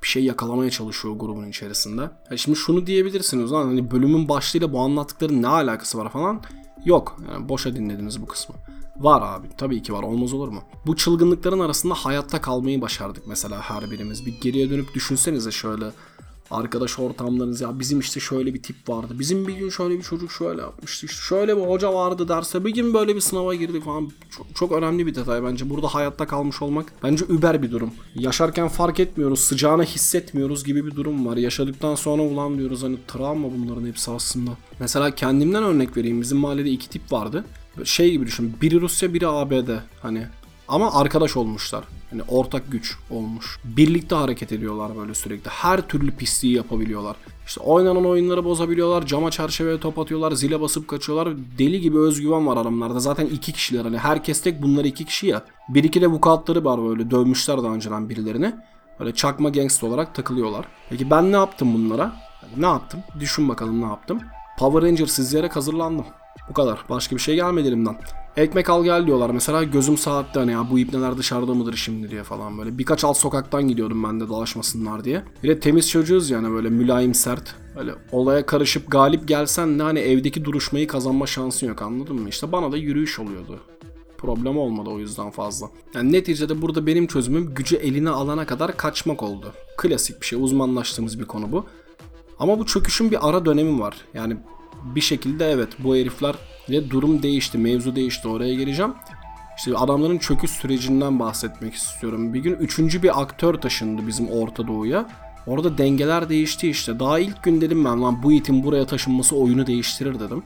bir 0.03 0.07
şey 0.07 0.23
yakalamaya 0.23 0.69
çalışıyor 0.69 1.15
grubun 1.15 1.47
içerisinde. 1.47 2.01
Ya 2.31 2.37
şimdi 2.37 2.57
şunu 2.57 2.87
diyebilirsiniz 2.87 3.51
lan 3.51 3.65
hani 3.65 3.91
bölümün 3.91 4.29
başlığıyla 4.29 4.73
bu 4.73 4.79
anlattıkların 4.79 5.41
ne 5.41 5.47
alakası 5.47 5.97
var 5.97 6.09
falan. 6.09 6.41
Yok 6.85 7.17
yani 7.31 7.49
boşa 7.49 7.75
dinlediniz 7.75 8.21
bu 8.21 8.25
kısmı. 8.25 8.55
Var 8.97 9.21
abi 9.21 9.47
tabii 9.57 9.81
ki 9.81 9.93
var 9.93 10.03
olmaz 10.03 10.33
olur 10.33 10.47
mu? 10.47 10.63
Bu 10.85 10.95
çılgınlıkların 10.95 11.59
arasında 11.59 11.93
hayatta 11.93 12.41
kalmayı 12.41 12.81
başardık 12.81 13.27
mesela 13.27 13.61
her 13.61 13.91
birimiz. 13.91 14.25
Bir 14.25 14.41
geriye 14.41 14.69
dönüp 14.69 14.93
düşünsenize 14.93 15.51
şöyle 15.51 15.85
arkadaş 16.51 16.99
ortamlarınız 16.99 17.61
ya 17.61 17.79
bizim 17.79 17.99
işte 17.99 18.19
şöyle 18.19 18.53
bir 18.53 18.63
tip 18.63 18.89
vardı. 18.89 19.13
Bizim 19.19 19.47
bir 19.47 19.53
gün 19.53 19.69
şöyle 19.69 19.97
bir 19.97 20.03
çocuk 20.03 20.31
şöyle 20.31 20.61
yapmıştı. 20.61 21.05
İşte 21.05 21.21
şöyle 21.21 21.57
bir 21.57 21.61
hoca 21.61 21.93
vardı 21.93 22.27
derse 22.27 22.65
bir 22.65 22.73
gün 22.73 22.93
böyle 22.93 23.15
bir 23.15 23.21
sınava 23.21 23.55
girdik 23.55 23.83
falan. 23.85 24.11
Çok, 24.37 24.55
çok 24.55 24.71
önemli 24.71 25.07
bir 25.07 25.15
detay 25.15 25.43
bence. 25.43 25.69
Burada 25.69 25.87
hayatta 25.87 26.27
kalmış 26.27 26.61
olmak 26.61 26.93
bence 27.03 27.25
über 27.25 27.61
bir 27.61 27.71
durum. 27.71 27.91
Yaşarken 28.15 28.67
fark 28.67 28.99
etmiyoruz, 28.99 29.39
sıcağını 29.39 29.83
hissetmiyoruz 29.83 30.63
gibi 30.63 30.85
bir 30.85 30.95
durum 30.95 31.25
var. 31.25 31.37
Yaşadıktan 31.37 31.95
sonra 31.95 32.21
ulan 32.21 32.57
diyoruz 32.57 32.83
hani 32.83 32.97
travma 33.07 33.47
bunların 33.57 33.87
hepsi 33.87 34.11
aslında. 34.11 34.51
Mesela 34.79 35.15
kendimden 35.15 35.63
örnek 35.63 35.97
vereyim. 35.97 36.21
Bizim 36.21 36.37
mahallede 36.37 36.69
iki 36.69 36.89
tip 36.89 37.11
vardı. 37.11 37.45
Şey 37.83 38.11
gibi 38.11 38.25
düşün. 38.25 38.53
Biri 38.61 38.81
Rusya, 38.81 39.13
biri 39.13 39.27
ABD. 39.27 39.69
Hani 40.01 40.27
ama 40.71 40.93
arkadaş 40.93 41.37
olmuşlar. 41.37 41.83
Hani 42.09 42.21
ortak 42.27 42.71
güç 42.71 42.97
olmuş. 43.09 43.59
Birlikte 43.63 44.15
hareket 44.15 44.51
ediyorlar 44.51 44.97
böyle 44.97 45.13
sürekli. 45.13 45.49
Her 45.49 45.81
türlü 45.81 46.11
pisliği 46.11 46.55
yapabiliyorlar. 46.55 47.15
İşte 47.47 47.61
oynanan 47.61 48.05
oyunları 48.05 48.45
bozabiliyorlar. 48.45 49.05
Cama 49.05 49.31
çerçeveye 49.31 49.79
top 49.79 49.99
atıyorlar. 49.99 50.31
Zile 50.31 50.61
basıp 50.61 50.87
kaçıyorlar. 50.87 51.33
Deli 51.57 51.81
gibi 51.81 51.97
özgüven 51.97 52.47
var 52.47 52.57
adamlarda. 52.57 52.99
Zaten 52.99 53.25
iki 53.25 53.53
kişiler 53.53 53.83
hani. 53.83 53.97
Herkes 53.97 54.41
tek 54.41 54.61
bunlar 54.61 54.85
iki 54.85 55.05
kişi 55.05 55.27
ya. 55.27 55.43
Bir 55.69 55.83
iki 55.83 56.01
de 56.01 56.07
vukuatları 56.07 56.65
var 56.65 56.83
böyle. 56.83 57.11
Dövmüşler 57.11 57.63
daha 57.63 57.73
önceden 57.73 58.09
birilerini. 58.09 58.55
Böyle 58.99 59.13
çakma 59.13 59.49
gangster 59.49 59.87
olarak 59.87 60.15
takılıyorlar. 60.15 60.65
Peki 60.89 61.11
ben 61.11 61.31
ne 61.31 61.35
yaptım 61.35 61.73
bunlara? 61.73 62.13
Ne 62.57 62.65
yaptım? 62.65 62.99
Düşün 63.19 63.49
bakalım 63.49 63.81
ne 63.81 63.85
yaptım. 63.85 64.19
Power 64.59 64.89
Rangers 64.89 65.19
izleyerek 65.19 65.55
hazırlandım. 65.55 66.05
Bu 66.49 66.53
kadar. 66.53 66.79
Başka 66.89 67.15
bir 67.15 67.21
şey 67.21 67.35
gelmedi 67.35 67.67
elimden. 67.67 67.97
Ekmek 68.37 68.69
al 68.69 68.83
gel 68.83 69.07
diyorlar 69.07 69.29
mesela 69.29 69.63
gözüm 69.63 69.97
saatte 69.97 70.39
hani 70.39 70.51
ya 70.51 70.67
bu 70.71 70.79
ipneler 70.79 71.17
dışarıda 71.17 71.53
mıdır 71.53 71.75
şimdi 71.75 72.11
diye 72.11 72.23
falan 72.23 72.57
böyle. 72.57 72.77
Birkaç 72.77 73.03
alt 73.03 73.17
sokaktan 73.17 73.67
gidiyordum 73.67 74.03
ben 74.03 74.19
de 74.19 74.29
dolaşmasınlar 74.29 75.03
diye. 75.03 75.23
Bir 75.43 75.49
de 75.49 75.59
temiz 75.59 75.89
çocuğuz 75.89 76.29
yani 76.29 76.51
böyle 76.51 76.69
mülayim 76.69 77.13
sert. 77.13 77.55
Böyle 77.75 77.91
olaya 78.11 78.45
karışıp 78.45 78.91
galip 78.91 79.27
gelsen 79.27 79.79
de 79.79 79.83
hani 79.83 79.99
evdeki 79.99 80.45
duruşmayı 80.45 80.87
kazanma 80.87 81.27
şansın 81.27 81.67
yok 81.67 81.81
anladın 81.81 82.21
mı? 82.21 82.29
İşte 82.29 82.51
bana 82.51 82.71
da 82.71 82.77
yürüyüş 82.77 83.19
oluyordu. 83.19 83.59
Problem 84.17 84.57
olmadı 84.57 84.89
o 84.89 84.99
yüzden 84.99 85.31
fazla. 85.31 85.67
Yani 85.93 86.11
neticede 86.11 86.61
burada 86.61 86.87
benim 86.87 87.07
çözümüm 87.07 87.53
gücü 87.53 87.75
eline 87.75 88.09
alana 88.09 88.45
kadar 88.45 88.77
kaçmak 88.77 89.23
oldu. 89.23 89.53
Klasik 89.77 90.21
bir 90.21 90.25
şey 90.25 90.39
uzmanlaştığımız 90.43 91.19
bir 91.19 91.25
konu 91.25 91.51
bu. 91.51 91.65
Ama 92.39 92.59
bu 92.59 92.65
çöküşün 92.65 93.11
bir 93.11 93.29
ara 93.29 93.45
dönemi 93.45 93.79
var. 93.79 93.95
Yani 94.13 94.37
bir 94.95 95.01
şekilde 95.01 95.51
evet 95.51 95.69
bu 95.79 95.95
herifler 95.95 96.35
ve 96.71 96.89
durum 96.89 97.23
değişti, 97.23 97.57
mevzu 97.57 97.95
değişti. 97.95 98.27
Oraya 98.27 98.53
geleceğim. 98.53 98.93
İşte 99.57 99.77
adamların 99.77 100.17
çöküş 100.17 100.51
sürecinden 100.51 101.19
bahsetmek 101.19 101.73
istiyorum. 101.73 102.33
Bir 102.33 102.39
gün 102.39 102.53
üçüncü 102.53 103.03
bir 103.03 103.21
aktör 103.21 103.53
taşındı 103.53 104.07
bizim 104.07 104.29
Orta 104.29 104.67
Doğu'ya. 104.67 105.09
Orada 105.47 105.77
dengeler 105.77 106.29
değişti 106.29 106.69
işte. 106.69 106.99
Daha 106.99 107.19
ilk 107.19 107.43
gün 107.43 107.61
dedim 107.61 107.85
ben 107.85 108.01
lan 108.01 108.23
bu 108.23 108.31
itin 108.31 108.63
buraya 108.63 108.85
taşınması 108.85 109.35
oyunu 109.35 109.67
değiştirir 109.67 110.19
dedim. 110.19 110.43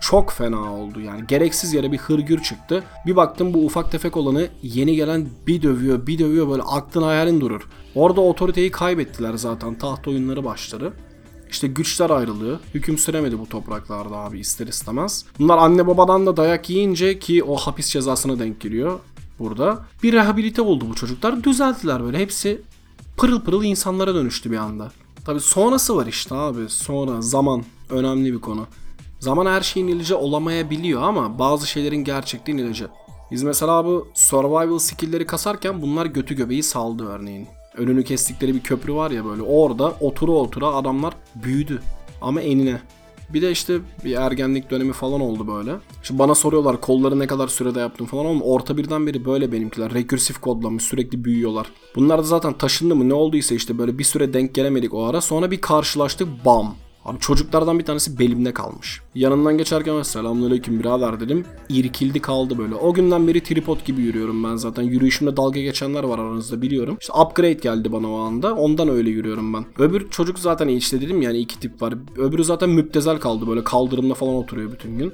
Çok 0.00 0.32
fena 0.32 0.74
oldu 0.74 1.00
yani. 1.00 1.26
Gereksiz 1.28 1.74
yere 1.74 1.92
bir 1.92 1.98
hırgür 1.98 2.42
çıktı. 2.42 2.84
Bir 3.06 3.16
baktım 3.16 3.54
bu 3.54 3.64
ufak 3.64 3.92
tefek 3.92 4.16
olanı 4.16 4.48
yeni 4.62 4.96
gelen 4.96 5.28
bir 5.46 5.62
dövüyor 5.62 6.06
bir 6.06 6.18
dövüyor 6.18 6.48
böyle 6.48 6.62
aklın 6.62 7.02
hayalin 7.02 7.40
durur. 7.40 7.68
Orada 7.94 8.20
otoriteyi 8.20 8.70
kaybettiler 8.70 9.34
zaten 9.34 9.74
taht 9.74 10.08
oyunları 10.08 10.44
başları. 10.44 10.92
İşte 11.50 11.66
güçler 11.66 12.10
ayrılığı. 12.10 12.60
Hüküm 12.74 12.98
süremedi 12.98 13.38
bu 13.38 13.48
topraklarda 13.48 14.16
abi 14.16 14.40
ister 14.40 14.66
istemez. 14.66 15.24
Bunlar 15.38 15.58
anne 15.58 15.86
babadan 15.86 16.26
da 16.26 16.36
dayak 16.36 16.70
yiyince 16.70 17.18
ki 17.18 17.44
o 17.44 17.56
hapis 17.56 17.88
cezasına 17.88 18.38
denk 18.38 18.60
geliyor 18.60 19.00
burada. 19.38 19.84
Bir 20.02 20.12
rehabilite 20.12 20.62
oldu 20.62 20.86
bu 20.90 20.94
çocuklar. 20.94 21.44
Düzeldiler 21.44 22.04
böyle. 22.04 22.18
Hepsi 22.18 22.62
pırıl 23.16 23.40
pırıl 23.40 23.64
insanlara 23.64 24.14
dönüştü 24.14 24.50
bir 24.50 24.56
anda. 24.56 24.92
Tabi 25.24 25.40
sonrası 25.40 25.96
var 25.96 26.06
işte 26.06 26.34
abi. 26.34 26.68
Sonra 26.68 27.22
zaman 27.22 27.64
önemli 27.90 28.32
bir 28.32 28.40
konu. 28.40 28.66
Zaman 29.20 29.46
her 29.46 29.60
şeyin 29.60 29.88
ilacı 29.88 30.18
olamayabiliyor 30.18 31.02
ama 31.02 31.38
bazı 31.38 31.66
şeylerin 31.66 32.04
gerçekliğin 32.04 32.58
ilacı. 32.58 32.88
Biz 33.30 33.42
mesela 33.42 33.84
bu 33.84 34.08
survival 34.14 34.78
skill'leri 34.78 35.26
kasarken 35.26 35.82
bunlar 35.82 36.06
götü 36.06 36.36
göbeği 36.36 36.62
saldı 36.62 37.06
örneğin. 37.08 37.48
Önünü 37.76 38.04
kestikleri 38.04 38.54
bir 38.54 38.60
köprü 38.60 38.94
var 38.94 39.10
ya 39.10 39.24
böyle 39.24 39.42
orada 39.42 39.92
otura 40.00 40.32
otura 40.32 40.66
adamlar 40.66 41.14
büyüdü. 41.34 41.82
Ama 42.20 42.40
enine. 42.40 42.80
Bir 43.34 43.42
de 43.42 43.50
işte 43.50 43.78
bir 44.04 44.16
ergenlik 44.16 44.70
dönemi 44.70 44.92
falan 44.92 45.20
oldu 45.20 45.48
böyle. 45.48 45.76
Şimdi 46.02 46.18
bana 46.18 46.34
soruyorlar 46.34 46.80
kolları 46.80 47.18
ne 47.18 47.26
kadar 47.26 47.48
sürede 47.48 47.80
yaptın 47.80 48.04
falan 48.04 48.24
ama 48.24 48.44
orta 48.44 48.76
birden 48.76 49.06
beri 49.06 49.24
böyle 49.24 49.52
benimkiler. 49.52 49.94
Rekürsif 49.94 50.40
kodlamış 50.40 50.84
sürekli 50.84 51.24
büyüyorlar. 51.24 51.66
Bunlar 51.96 52.18
da 52.18 52.22
zaten 52.22 52.52
taşındı 52.52 52.96
mı 52.96 53.08
ne 53.08 53.14
olduysa 53.14 53.54
işte 53.54 53.78
böyle 53.78 53.98
bir 53.98 54.04
süre 54.04 54.32
denk 54.32 54.54
gelemedik 54.54 54.94
o 54.94 55.04
ara. 55.04 55.20
Sonra 55.20 55.50
bir 55.50 55.60
karşılaştık 55.60 56.28
bam. 56.44 56.74
Abi 57.04 57.18
çocuklardan 57.18 57.78
bir 57.78 57.84
tanesi 57.84 58.18
belimde 58.18 58.54
kalmış. 58.54 59.00
Yanından 59.14 59.58
geçerken 59.58 60.02
selamünaleyküm 60.02 60.80
birader 60.80 61.20
dedim. 61.20 61.44
İrkildi 61.68 62.20
kaldı 62.20 62.58
böyle. 62.58 62.74
O 62.74 62.94
günden 62.94 63.28
beri 63.28 63.42
tripod 63.42 63.84
gibi 63.84 64.02
yürüyorum 64.02 64.44
ben 64.44 64.56
zaten. 64.56 64.82
Yürüyüşümde 64.82 65.36
dalga 65.36 65.60
geçenler 65.60 66.04
var 66.04 66.18
aranızda 66.18 66.62
biliyorum. 66.62 66.96
İşte 67.00 67.12
upgrade 67.12 67.52
geldi 67.52 67.92
bana 67.92 68.10
o 68.12 68.18
anda. 68.18 68.54
Ondan 68.54 68.88
öyle 68.88 69.10
yürüyorum 69.10 69.54
ben. 69.54 69.64
Öbür 69.78 70.10
çocuk 70.10 70.38
zaten 70.38 70.68
işte 70.68 71.00
dedim 71.00 71.22
yani 71.22 71.38
iki 71.38 71.60
tip 71.60 71.82
var. 71.82 71.94
Öbürü 72.16 72.44
zaten 72.44 72.70
müptezel 72.70 73.18
kaldı 73.18 73.48
böyle 73.48 73.64
kaldırımda 73.64 74.14
falan 74.14 74.34
oturuyor 74.34 74.72
bütün 74.72 74.98
gün. 74.98 75.12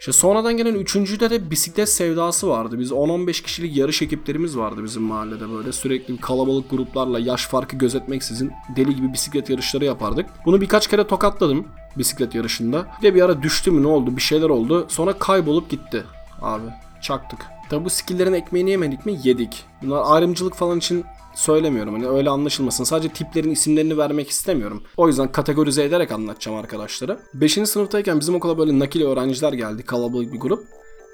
İşte 0.00 0.12
sonradan 0.12 0.56
gelen 0.56 0.74
üçüncüde 0.74 1.30
de 1.30 1.50
bisiklet 1.50 1.88
sevdası 1.88 2.48
vardı. 2.48 2.78
Biz 2.78 2.90
10-15 2.90 3.42
kişilik 3.42 3.76
yarış 3.76 4.02
ekiplerimiz 4.02 4.58
vardı 4.58 4.84
bizim 4.84 5.02
mahallede 5.02 5.50
böyle. 5.50 5.72
Sürekli 5.72 6.16
kalabalık 6.16 6.70
gruplarla 6.70 7.18
yaş 7.18 7.46
farkı 7.46 7.76
gözetmeksizin 7.76 8.52
deli 8.76 8.96
gibi 8.96 9.12
bisiklet 9.12 9.50
yarışları 9.50 9.84
yapardık. 9.84 10.26
Bunu 10.46 10.60
birkaç 10.60 10.86
kere 10.86 11.06
tokatladım 11.06 11.66
bisiklet 11.98 12.34
yarışında. 12.34 12.86
Bir 12.98 13.06
de 13.06 13.14
bir 13.14 13.22
ara 13.22 13.42
düştü 13.42 13.70
mü 13.70 13.82
ne 13.82 13.86
oldu 13.86 14.16
bir 14.16 14.22
şeyler 14.22 14.48
oldu. 14.48 14.86
Sonra 14.88 15.12
kaybolup 15.12 15.70
gitti 15.70 16.04
abi. 16.42 16.66
Çaktık. 17.02 17.40
Tabi 17.70 17.84
bu 17.84 17.90
skilllerin 17.90 18.32
ekmeğini 18.32 18.70
yemedik 18.70 19.06
mi? 19.06 19.18
Yedik. 19.24 19.64
Bunlar 19.82 20.02
ayrımcılık 20.04 20.54
falan 20.54 20.78
için 20.78 21.04
söylemiyorum. 21.38 21.94
Hani 21.94 22.08
öyle 22.08 22.30
anlaşılmasın. 22.30 22.84
Sadece 22.84 23.08
tiplerin 23.08 23.50
isimlerini 23.50 23.98
vermek 23.98 24.30
istemiyorum. 24.30 24.82
O 24.96 25.08
yüzden 25.08 25.32
kategorize 25.32 25.84
ederek 25.84 26.12
anlatacağım 26.12 26.58
arkadaşlara. 26.58 27.18
5. 27.34 27.52
sınıftayken 27.52 28.20
bizim 28.20 28.34
okula 28.34 28.58
böyle 28.58 28.78
nakil 28.78 29.02
öğrenciler 29.02 29.52
geldi. 29.52 29.82
Kalabalık 29.82 30.32
bir 30.32 30.40
grup. 30.40 30.66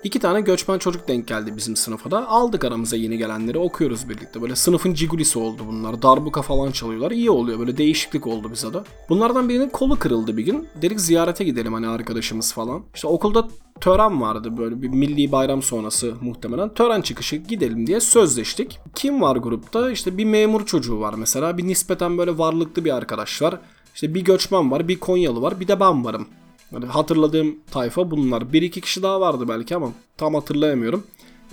İki 0.05 0.19
tane 0.19 0.41
göçmen 0.41 0.79
çocuk 0.79 1.09
denk 1.09 1.29
geldi 1.29 1.57
bizim 1.57 1.77
sınıfa 1.77 2.11
da. 2.11 2.29
Aldık 2.29 2.65
aramıza 2.65 2.97
yeni 2.97 3.19
gelenleri 3.19 3.59
okuyoruz 3.59 4.09
birlikte. 4.09 4.43
Böyle 4.43 4.57
sınıfın 4.57 4.95
cigulisi 4.95 5.39
oldu 5.39 5.63
bunlar. 5.69 6.03
Darbuka 6.03 6.43
falan 6.43 6.71
çalıyorlar. 6.71 7.11
İyi 7.11 7.31
oluyor 7.31 7.59
böyle 7.59 7.77
değişiklik 7.77 8.27
oldu 8.27 8.51
bize 8.53 8.75
de. 8.75 8.79
Bunlardan 9.09 9.49
birinin 9.49 9.69
kolu 9.69 9.99
kırıldı 9.99 10.37
bir 10.37 10.43
gün. 10.43 10.69
Dedik 10.83 11.01
ziyarete 11.01 11.45
gidelim 11.45 11.73
hani 11.73 11.89
arkadaşımız 11.89 12.53
falan. 12.53 12.83
İşte 12.95 13.09
okulda 13.09 13.49
tören 13.81 14.21
vardı 14.21 14.59
böyle 14.59 14.83
bir 14.83 14.89
milli 14.89 15.33
bayram 15.33 15.63
sonrası 15.63 16.15
muhtemelen. 16.21 16.75
Tören 16.75 17.01
çıkışı 17.01 17.37
gidelim 17.37 17.87
diye 17.87 18.01
sözleştik. 18.01 18.79
Kim 18.95 19.23
var 19.23 19.37
grupta? 19.37 19.91
İşte 19.91 20.19
bir 20.19 20.25
memur 20.25 20.67
çocuğu 20.67 21.01
var 21.01 21.15
mesela. 21.19 21.59
Bir 21.59 21.67
nispeten 21.67 22.19
böyle 22.19 22.39
varlıklı 22.39 22.85
bir 22.85 22.97
arkadaş 22.97 23.43
var. 23.43 23.59
İşte 23.95 24.15
bir 24.15 24.25
göçmen 24.25 24.71
var, 24.71 24.89
bir 24.89 25.01
Konyalı 25.01 25.43
var, 25.43 25.61
bir 25.61 25.69
de 25.69 25.81
ben 25.81 26.05
varım. 26.05 26.27
Yani 26.75 26.87
hatırladığım 26.87 27.57
tayfa 27.71 28.11
bunlar. 28.11 28.53
Bir 28.53 28.63
iki 28.63 28.81
kişi 28.81 29.03
daha 29.03 29.21
vardı 29.21 29.49
belki 29.49 29.77
ama 29.77 29.93
tam 30.17 30.35
hatırlayamıyorum. 30.35 31.05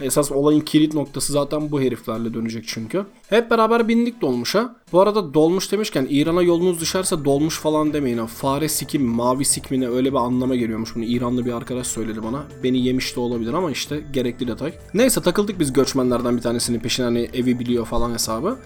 Esas 0.02 0.32
olayın 0.32 0.60
kilit 0.60 0.94
noktası 0.94 1.34
zaten 1.34 1.72
bu 1.72 1.82
heriflerle 1.82 2.34
dönecek 2.34 2.64
çünkü. 2.68 3.06
Hep 3.30 3.52
beraber 3.52 3.88
bindik 3.88 4.22
dolmuşa. 4.22 4.76
Bu 4.92 5.02
arada 5.02 5.34
dolmuş 5.34 5.72
demişken 5.72 6.08
İran'a 6.10 6.42
yolunuz 6.42 6.82
düşerse 6.82 7.26
dolmuş 7.26 7.60
falan 7.60 7.94
demeyin. 7.94 8.26
Fare 8.26 8.70
sikim, 8.70 9.06
mavi 9.06 9.46
sikmine 9.46 9.90
öyle 9.90 10.12
bir 10.12 10.18
anlama 10.18 10.56
geliyormuş. 10.56 10.96
Bunu 10.96 11.04
İranlı 11.04 11.46
bir 11.46 11.52
arkadaş 11.54 11.88
söyledi 11.88 12.24
bana. 12.24 12.44
Beni 12.64 12.86
yemiş 12.86 13.16
de 13.16 13.20
olabilir 13.20 13.54
ama 13.54 13.72
işte 13.72 14.04
gerekli 14.14 14.48
detay. 14.48 14.74
Neyse 14.94 15.22
takıldık 15.22 15.60
biz 15.60 15.74
göçmenlerden 15.74 16.38
bir 16.38 16.42
tanesinin 16.42 16.80
peşine 16.80 17.06
hani 17.06 17.30
evi 17.34 17.60
biliyor 17.60 17.86
falan 17.86 18.14
hesabı. 18.14 18.58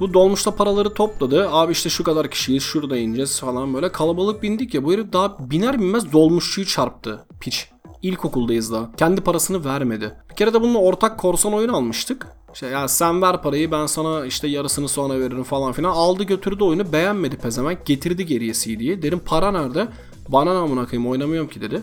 Bu 0.00 0.14
dolmuşta 0.14 0.54
paraları 0.54 0.94
topladı. 0.94 1.48
Abi 1.50 1.72
işte 1.72 1.88
şu 1.88 2.04
kadar 2.04 2.30
kişiyiz 2.30 2.62
şurada 2.62 2.96
ineceğiz 2.96 3.40
falan 3.40 3.74
böyle. 3.74 3.92
Kalabalık 3.92 4.42
bindik 4.42 4.74
ya 4.74 4.84
bu 4.84 4.92
herif 4.92 5.12
daha 5.12 5.50
biner 5.50 5.80
binmez 5.80 6.12
dolmuşçuyu 6.12 6.66
çarptı. 6.66 7.24
Piç. 7.40 7.68
İlkokuldayız 8.02 8.72
daha. 8.72 8.92
Kendi 8.96 9.20
parasını 9.20 9.64
vermedi. 9.64 10.16
Bir 10.30 10.34
kere 10.34 10.54
de 10.54 10.60
bununla 10.60 10.78
ortak 10.78 11.18
korsan 11.18 11.54
oyun 11.54 11.68
almıştık. 11.68 12.26
İşte 12.54 12.66
ya 12.66 12.88
sen 12.88 13.22
ver 13.22 13.42
parayı 13.42 13.70
ben 13.70 13.86
sana 13.86 14.26
işte 14.26 14.48
yarısını 14.48 14.88
sonra 14.88 15.20
veririm 15.20 15.42
falan 15.42 15.72
filan. 15.72 15.90
Aldı 15.90 16.24
götürdü 16.24 16.64
oyunu 16.64 16.92
beğenmedi 16.92 17.36
pezevenk 17.36 17.86
getirdi 17.86 18.26
geriye 18.26 18.52
CD'yi. 18.52 19.02
Dedim 19.02 19.20
para 19.26 19.50
nerede? 19.50 19.88
Bana 20.28 20.52
ne 20.52 20.58
amına 20.58 20.86
koyayım 20.86 21.10
oynamıyorum 21.10 21.48
ki 21.48 21.60
dedi. 21.60 21.82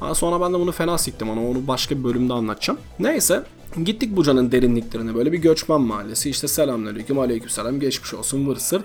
Ha, 0.00 0.14
sonra 0.14 0.40
ben 0.40 0.52
de 0.54 0.58
bunu 0.58 0.72
fena 0.72 0.98
siktim 0.98 1.30
ama 1.30 1.42
onu 1.42 1.66
başka 1.66 1.98
bir 1.98 2.04
bölümde 2.04 2.32
anlatacağım. 2.32 2.80
Neyse 3.00 3.44
gittik 3.84 4.16
Buca'nın 4.16 4.52
derinliklerine 4.52 5.14
böyle 5.14 5.32
bir 5.32 5.38
göçmen 5.38 5.80
mahallesi 5.80 6.30
işte 6.30 6.48
selamünaleyküm 6.48 7.18
aleykümselam 7.18 7.80
geçmiş 7.80 8.14
olsun 8.14 8.48
vır 8.48 8.56
sırt. 8.56 8.84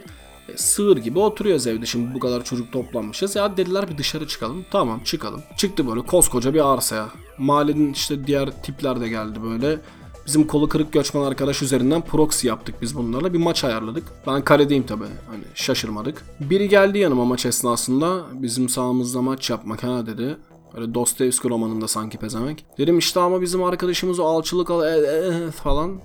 E, 0.50 0.57
sığır 0.57 0.98
gibi 0.98 1.19
oturuyoruz 1.19 1.67
evde 1.67 1.86
şimdi 1.86 2.13
bu 2.13 2.19
kadar 2.19 2.43
çocuk 2.43 2.72
toplanmışız. 2.72 3.36
Ya 3.36 3.57
dediler 3.57 3.89
bir 3.89 3.98
dışarı 3.98 4.27
çıkalım. 4.27 4.65
Tamam 4.72 5.00
çıkalım. 5.03 5.41
Çıktı 5.57 5.88
böyle 5.88 6.01
koskoca 6.01 6.53
bir 6.53 6.74
arsaya. 6.74 7.10
Mahallenin 7.38 7.93
işte 7.93 8.27
diğer 8.27 8.63
tipler 8.63 9.01
de 9.01 9.10
geldi 9.10 9.39
böyle. 9.43 9.79
Bizim 10.25 10.48
kolu 10.48 10.69
kırık 10.69 10.93
göçmen 10.93 11.22
arkadaş 11.22 11.62
üzerinden 11.62 12.01
proxy 12.01 12.48
yaptık 12.48 12.75
biz 12.81 12.95
bunlarla. 12.98 13.34
Bir 13.34 13.39
maç 13.39 13.63
ayarladık. 13.63 14.03
Ben 14.27 14.41
kaledeyim 14.43 14.86
tabi. 14.86 15.03
Hani 15.03 15.43
şaşırmadık. 15.55 16.25
Biri 16.39 16.69
geldi 16.69 16.98
yanıma 16.98 17.25
maç 17.25 17.45
esnasında. 17.45 18.24
Bizim 18.34 18.69
sahamızda 18.69 19.22
maç 19.22 19.50
yapmak 19.50 19.84
ha 19.84 20.05
dedi. 20.05 20.38
Öyle 20.75 20.94
Dostoyevski 20.94 21.50
romanında 21.50 21.88
sanki 21.88 22.17
pezemek. 22.17 22.65
Dedim 22.77 22.98
işte 22.98 23.20
ama 23.20 23.41
bizim 23.41 23.63
arkadaşımız 23.63 24.20
o 24.20 24.25
alçılık 24.25 24.70
al 24.70 24.84
e, 24.84 24.98
e, 24.98 25.51
falan. 25.51 26.00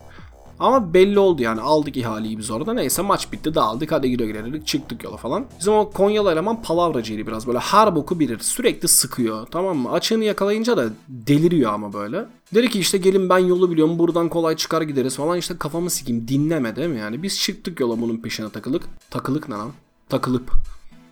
Ama 0.61 0.95
belli 0.95 1.19
oldu 1.19 1.43
yani 1.43 1.61
aldık 1.61 1.97
ihaleyi 1.97 2.39
biz 2.39 2.51
orada. 2.51 2.73
Neyse 2.73 3.03
maç 3.03 3.33
bitti 3.33 3.55
dağıldık 3.55 3.93
hadi 3.93 4.11
güle 4.11 4.27
güle 4.27 4.65
çıktık 4.65 5.05
yola 5.05 5.17
falan. 5.17 5.47
Bizim 5.59 5.73
o 5.73 5.91
Konyalı 5.91 6.33
eleman 6.33 6.63
palavracıydı 6.63 7.27
biraz 7.27 7.47
böyle 7.47 7.59
her 7.59 7.95
boku 7.97 8.21
bilir. 8.21 8.39
Sürekli 8.39 8.89
sıkıyor 8.89 9.47
tamam 9.47 9.77
mı? 9.77 9.91
Açığını 9.91 10.25
yakalayınca 10.25 10.77
da 10.77 10.89
deliriyor 11.09 11.73
ama 11.73 11.93
böyle. 11.93 12.27
Dedi 12.55 12.69
ki 12.69 12.79
işte 12.81 12.99
gelin 12.99 13.29
ben 13.29 13.39
yolu 13.39 13.71
biliyorum 13.71 13.99
buradan 13.99 14.29
kolay 14.29 14.57
çıkar 14.57 14.83
gideriz 14.83 15.17
falan 15.17 15.39
işte 15.39 15.57
kafamı 15.59 15.91
sikeyim 15.91 16.29
dinleme 16.29 16.77
değil 16.77 16.89
mi 16.89 16.99
yani? 16.99 17.23
Biz 17.23 17.41
çıktık 17.41 17.81
yola 17.81 18.01
bunun 18.01 18.17
peşine 18.17 18.51
takılık. 18.51 18.83
Takılık 19.11 19.49
ne 19.49 19.55
lan? 19.55 19.71
Takılıp. 20.09 20.53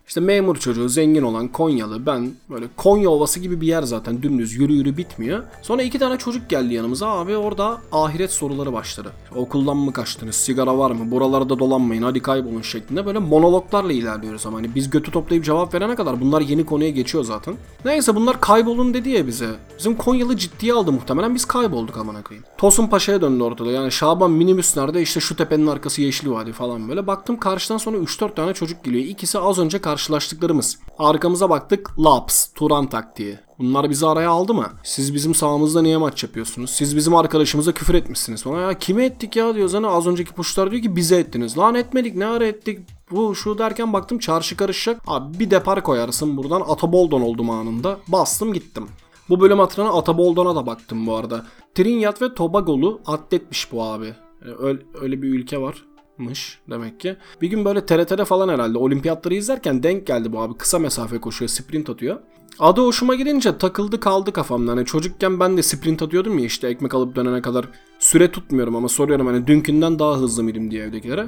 İşte 0.08 0.20
memur 0.20 0.56
çocuğu, 0.56 0.88
zengin 0.88 1.22
olan 1.22 1.48
Konyalı, 1.48 2.06
ben 2.06 2.30
böyle 2.50 2.66
Konya 2.76 3.10
Ovası 3.10 3.40
gibi 3.40 3.60
bir 3.60 3.66
yer 3.66 3.82
zaten 3.82 4.22
dümdüz 4.22 4.54
yürü 4.54 4.72
yürü 4.72 4.96
bitmiyor. 4.96 5.42
Sonra 5.62 5.82
iki 5.82 5.98
tane 5.98 6.18
çocuk 6.18 6.50
geldi 6.50 6.74
yanımıza 6.74 7.08
abi 7.08 7.36
orada 7.36 7.78
ahiret 7.92 8.32
soruları 8.32 8.72
başladı. 8.72 9.12
Okuldan 9.36 9.76
mı 9.76 9.92
kaçtınız, 9.92 10.34
sigara 10.34 10.78
var 10.78 10.90
mı, 10.90 11.10
buralarda 11.10 11.58
dolanmayın 11.58 12.02
hadi 12.02 12.20
kaybolun 12.20 12.62
şeklinde 12.62 13.06
böyle 13.06 13.18
monologlarla 13.18 13.92
ilerliyoruz 13.92 14.46
ama 14.46 14.58
hani 14.58 14.74
biz 14.74 14.90
götü 14.90 15.10
toplayıp 15.10 15.44
cevap 15.44 15.74
verene 15.74 15.94
kadar 15.94 16.20
bunlar 16.20 16.40
yeni 16.40 16.66
konuya 16.66 16.90
geçiyor 16.90 17.24
zaten. 17.24 17.54
Neyse 17.84 18.16
bunlar 18.16 18.40
kaybolun 18.40 18.94
dedi 18.94 19.10
ya 19.10 19.26
bize. 19.26 19.48
Bizim 19.78 19.96
Konyalı 19.96 20.36
ciddiye 20.36 20.72
aldı 20.72 20.92
muhtemelen 20.92 21.34
biz 21.34 21.44
kaybolduk 21.44 21.96
amına 21.96 22.22
koyayım. 22.22 22.46
Tosun 22.58 22.86
Paşa'ya 22.86 23.20
döndü 23.20 23.42
ortada 23.42 23.70
yani 23.70 23.92
Şaban 23.92 24.30
minibüs 24.30 24.76
nerede 24.76 25.02
işte 25.02 25.20
şu 25.20 25.36
tepenin 25.36 25.66
arkası 25.66 26.02
Yeşil 26.02 26.30
Vadi 26.30 26.52
falan 26.52 26.88
böyle. 26.88 27.06
Baktım 27.06 27.38
karşıdan 27.38 27.78
sonra 27.78 27.96
3-4 27.96 28.34
tane 28.34 28.54
çocuk 28.54 28.84
geliyor. 28.84 29.04
İkisi 29.04 29.38
az 29.38 29.58
önce 29.58 29.78
karşılaştıklarımız. 29.98 30.78
Arkamıza 30.98 31.50
baktık 31.50 31.98
Laps, 31.98 32.46
Turan 32.54 32.88
taktiği. 32.88 33.38
Bunlar 33.58 33.90
bizi 33.90 34.06
araya 34.06 34.30
aldı 34.30 34.54
mı? 34.54 34.66
Siz 34.82 35.14
bizim 35.14 35.34
sağımızda 35.34 35.82
niye 35.82 35.96
maç 35.96 36.22
yapıyorsunuz? 36.22 36.70
Siz 36.70 36.96
bizim 36.96 37.14
arkadaşımıza 37.14 37.72
küfür 37.72 37.94
etmişsiniz 37.94 38.42
falan. 38.42 38.60
Ya 38.60 38.78
kime 38.78 39.04
ettik 39.04 39.36
ya 39.36 39.54
diyoruz 39.54 39.74
hani 39.74 39.86
az 39.86 40.06
önceki 40.06 40.32
puşlar 40.32 40.70
diyor 40.70 40.82
ki 40.82 40.96
bize 40.96 41.18
ettiniz. 41.18 41.58
Lan 41.58 41.74
etmedik 41.74 42.16
ne 42.16 42.26
ara 42.26 42.46
ettik? 42.46 42.80
Bu 43.10 43.34
şu 43.34 43.58
derken 43.58 43.92
baktım 43.92 44.18
çarşı 44.18 44.56
karışacak. 44.56 45.00
Abi 45.06 45.38
bir 45.38 45.50
depar 45.50 45.82
koyarsın 45.82 46.36
buradan 46.36 46.60
Ataboldon 46.68 47.20
oldum 47.20 47.50
anında. 47.50 47.98
Bastım 48.08 48.52
gittim. 48.52 48.88
Bu 49.28 49.40
bölüm 49.40 49.58
hatırına 49.58 49.90
Ataboldon'a 49.90 50.56
da 50.56 50.66
baktım 50.66 51.06
bu 51.06 51.16
arada. 51.16 51.46
Trinidad 51.74 52.22
ve 52.22 52.34
Tobago'lu 52.34 53.00
atletmiş 53.06 53.72
bu 53.72 53.82
abi. 53.82 54.14
Yani 54.44 54.54
öyle, 54.58 54.80
öyle 55.00 55.22
bir 55.22 55.28
ülke 55.28 55.60
var 55.60 55.84
mış 56.18 56.58
demek 56.70 57.00
ki. 57.00 57.16
Bir 57.42 57.48
gün 57.48 57.64
böyle 57.64 57.86
TRT'de 57.86 58.24
falan 58.24 58.48
herhalde 58.48 58.78
olimpiyatları 58.78 59.34
izlerken 59.34 59.82
denk 59.82 60.06
geldi 60.06 60.32
bu 60.32 60.40
abi. 60.40 60.54
Kısa 60.54 60.78
mesafe 60.78 61.18
koşuyor, 61.18 61.48
sprint 61.48 61.90
atıyor. 61.90 62.20
Adı 62.58 62.80
hoşuma 62.80 63.14
gidince 63.14 63.58
takıldı 63.58 64.00
kaldı 64.00 64.32
kafamda. 64.32 64.72
Hani 64.72 64.84
çocukken 64.84 65.40
ben 65.40 65.56
de 65.56 65.62
sprint 65.62 66.02
atıyordum 66.02 66.38
ya 66.38 66.44
işte 66.44 66.68
ekmek 66.68 66.94
alıp 66.94 67.16
dönene 67.16 67.42
kadar. 67.42 67.68
Süre 67.98 68.30
tutmuyorum 68.30 68.76
ama 68.76 68.88
soruyorum 68.88 69.26
hani 69.26 69.46
dünkünden 69.46 69.98
daha 69.98 70.16
hızlı 70.16 70.42
mıydım 70.42 70.70
diye 70.70 70.84
evdekilere. 70.84 71.26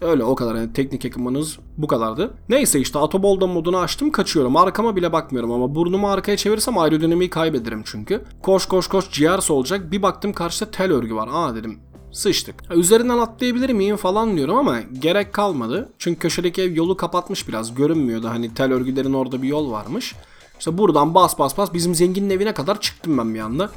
Öyle 0.00 0.24
o 0.24 0.34
kadar 0.34 0.54
yani 0.54 0.72
teknik 0.72 1.04
ekipmanınız 1.04 1.58
bu 1.78 1.86
kadardı. 1.86 2.34
Neyse 2.48 2.80
işte 2.80 2.98
Atobolda 2.98 3.46
modunu 3.46 3.78
açtım 3.78 4.10
kaçıyorum. 4.10 4.56
Arkama 4.56 4.96
bile 4.96 5.12
bakmıyorum 5.12 5.52
ama 5.52 5.74
burnumu 5.74 6.08
arkaya 6.08 6.36
çevirirsem 6.36 6.78
aerodinamiği 6.78 7.30
kaybederim 7.30 7.82
çünkü. 7.84 8.24
Koş 8.42 8.66
koş 8.66 8.86
koş 8.86 9.10
ciğers 9.10 9.50
olacak. 9.50 9.92
Bir 9.92 10.02
baktım 10.02 10.32
karşıda 10.32 10.70
tel 10.70 10.92
örgü 10.92 11.14
var. 11.14 11.28
Aa 11.32 11.54
dedim 11.54 11.78
sıçtık. 12.14 12.54
Üzerinden 12.70 13.18
atlayabilir 13.18 13.70
miyim 13.70 13.96
falan 13.96 14.36
diyorum 14.36 14.56
ama 14.56 14.80
gerek 14.98 15.32
kalmadı. 15.32 15.92
Çünkü 15.98 16.18
köşedeki 16.18 16.62
ev 16.62 16.76
yolu 16.76 16.96
kapatmış 16.96 17.48
biraz. 17.48 17.74
Görünmüyordu 17.74 18.28
hani 18.28 18.54
tel 18.54 18.72
örgülerin 18.72 19.12
orada 19.12 19.42
bir 19.42 19.48
yol 19.48 19.70
varmış. 19.70 20.14
İşte 20.58 20.78
buradan 20.78 21.14
bas 21.14 21.38
bas 21.38 21.58
bas 21.58 21.74
bizim 21.74 21.94
zenginin 21.94 22.30
evine 22.30 22.54
kadar 22.54 22.80
çıktım 22.80 23.18
ben 23.18 23.34
bir 23.34 23.40
anda. 23.40 23.70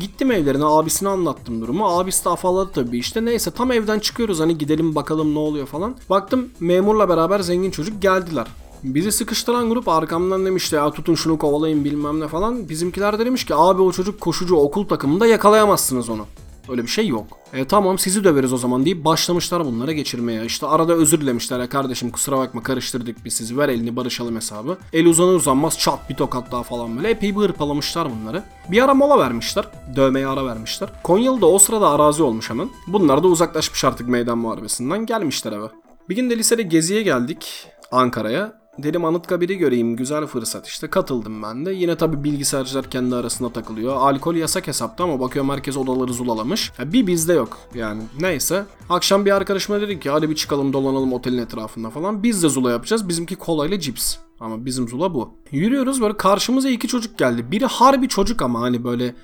Gittim 0.00 0.32
evlerine 0.32 0.64
abisine 0.64 1.08
anlattım 1.08 1.60
durumu. 1.60 1.86
Abisi 1.86 2.24
de 2.24 2.28
afalladı 2.28 2.70
tabii 2.74 2.98
işte. 2.98 3.24
Neyse 3.24 3.50
tam 3.50 3.72
evden 3.72 3.98
çıkıyoruz 3.98 4.40
hani 4.40 4.58
gidelim 4.58 4.94
bakalım 4.94 5.34
ne 5.34 5.38
oluyor 5.38 5.66
falan. 5.66 5.96
Baktım 6.10 6.50
memurla 6.60 7.08
beraber 7.08 7.40
zengin 7.40 7.70
çocuk 7.70 8.02
geldiler. 8.02 8.46
Bizi 8.82 9.12
sıkıştıran 9.12 9.70
grup 9.70 9.88
arkamdan 9.88 10.46
demişti 10.46 10.74
ya 10.74 10.90
tutun 10.90 11.14
şunu 11.14 11.38
kovalayın 11.38 11.84
bilmem 11.84 12.20
ne 12.20 12.28
falan. 12.28 12.68
Bizimkiler 12.68 13.18
de 13.18 13.26
demiş 13.26 13.46
ki 13.46 13.54
abi 13.54 13.82
o 13.82 13.92
çocuk 13.92 14.20
koşucu 14.20 14.56
okul 14.56 14.88
takımında 14.88 15.26
yakalayamazsınız 15.26 16.08
onu. 16.08 16.26
Öyle 16.68 16.82
bir 16.82 16.88
şey 16.88 17.08
yok. 17.08 17.26
E 17.52 17.64
tamam 17.64 17.98
sizi 17.98 18.24
döveriz 18.24 18.52
o 18.52 18.56
zaman 18.56 18.84
deyip 18.84 19.04
başlamışlar 19.04 19.64
bunlara 19.64 19.92
geçirmeye. 19.92 20.44
İşte 20.44 20.66
arada 20.66 20.92
özür 20.92 21.20
dilemişler 21.20 21.60
ya 21.60 21.68
kardeşim 21.68 22.10
kusura 22.10 22.38
bakma 22.38 22.62
karıştırdık 22.62 23.24
biz 23.24 23.34
sizi 23.34 23.58
ver 23.58 23.68
elini 23.68 23.96
barışalım 23.96 24.36
hesabı. 24.36 24.78
El 24.92 25.06
uzanır 25.06 25.34
uzanmaz 25.34 25.78
çat 25.78 26.10
bir 26.10 26.14
tokat 26.14 26.52
daha 26.52 26.62
falan 26.62 26.96
böyle 26.96 27.10
epey 27.10 27.36
bir 27.36 27.40
hırpalamışlar 27.40 28.08
bunları. 28.10 28.42
Bir 28.68 28.84
ara 28.84 28.94
mola 28.94 29.18
vermişler. 29.18 29.64
Dövmeye 29.96 30.26
ara 30.26 30.46
vermişler. 30.46 30.88
Konyalı 31.02 31.40
da 31.40 31.46
o 31.46 31.58
sırada 31.58 31.90
arazi 31.90 32.22
olmuş 32.22 32.50
hemen. 32.50 32.70
Bunlar 32.86 33.22
da 33.22 33.26
uzaklaşmış 33.26 33.84
artık 33.84 34.08
meydan 34.08 34.38
muharebesinden 34.38 35.06
gelmişler 35.06 35.52
eve. 35.52 35.66
Bir 36.08 36.16
gün 36.16 36.30
de 36.30 36.38
lisede 36.38 36.62
geziye 36.62 37.02
geldik 37.02 37.66
Ankara'ya. 37.92 38.61
Dedim 38.78 39.04
Anıtkabir'i 39.04 39.58
göreyim 39.58 39.96
güzel 39.96 40.26
fırsat 40.26 40.66
işte 40.66 40.86
katıldım 40.86 41.42
ben 41.42 41.66
de. 41.66 41.72
Yine 41.72 41.96
tabi 41.96 42.24
bilgisayarcılar 42.24 42.90
kendi 42.90 43.14
arasında 43.16 43.52
takılıyor. 43.52 43.96
Alkol 43.96 44.34
yasak 44.34 44.66
hesapta 44.66 45.04
ama 45.04 45.20
bakıyorum 45.20 45.50
herkes 45.50 45.76
odaları 45.76 46.12
zulalamış. 46.12 46.72
Ya 46.78 46.92
bir 46.92 47.06
bizde 47.06 47.32
yok 47.32 47.58
yani 47.74 48.02
neyse. 48.20 48.64
Akşam 48.88 49.24
bir 49.24 49.30
arkadaşıma 49.30 49.80
dedik 49.80 50.02
ki 50.02 50.10
hadi 50.10 50.30
bir 50.30 50.34
çıkalım 50.34 50.72
dolanalım 50.72 51.12
otelin 51.12 51.38
etrafında 51.38 51.90
falan. 51.90 52.22
Biz 52.22 52.42
de 52.42 52.48
zula 52.48 52.70
yapacağız 52.70 53.08
bizimki 53.08 53.36
kolayla 53.36 53.80
cips. 53.80 54.16
Ama 54.40 54.64
bizim 54.64 54.88
zula 54.88 55.14
bu. 55.14 55.34
Yürüyoruz 55.50 56.00
böyle 56.00 56.16
karşımıza 56.16 56.68
iki 56.68 56.88
çocuk 56.88 57.18
geldi. 57.18 57.50
Biri 57.50 57.66
harbi 57.66 58.08
çocuk 58.08 58.42
ama 58.42 58.60
hani 58.60 58.84
böyle 58.84 59.14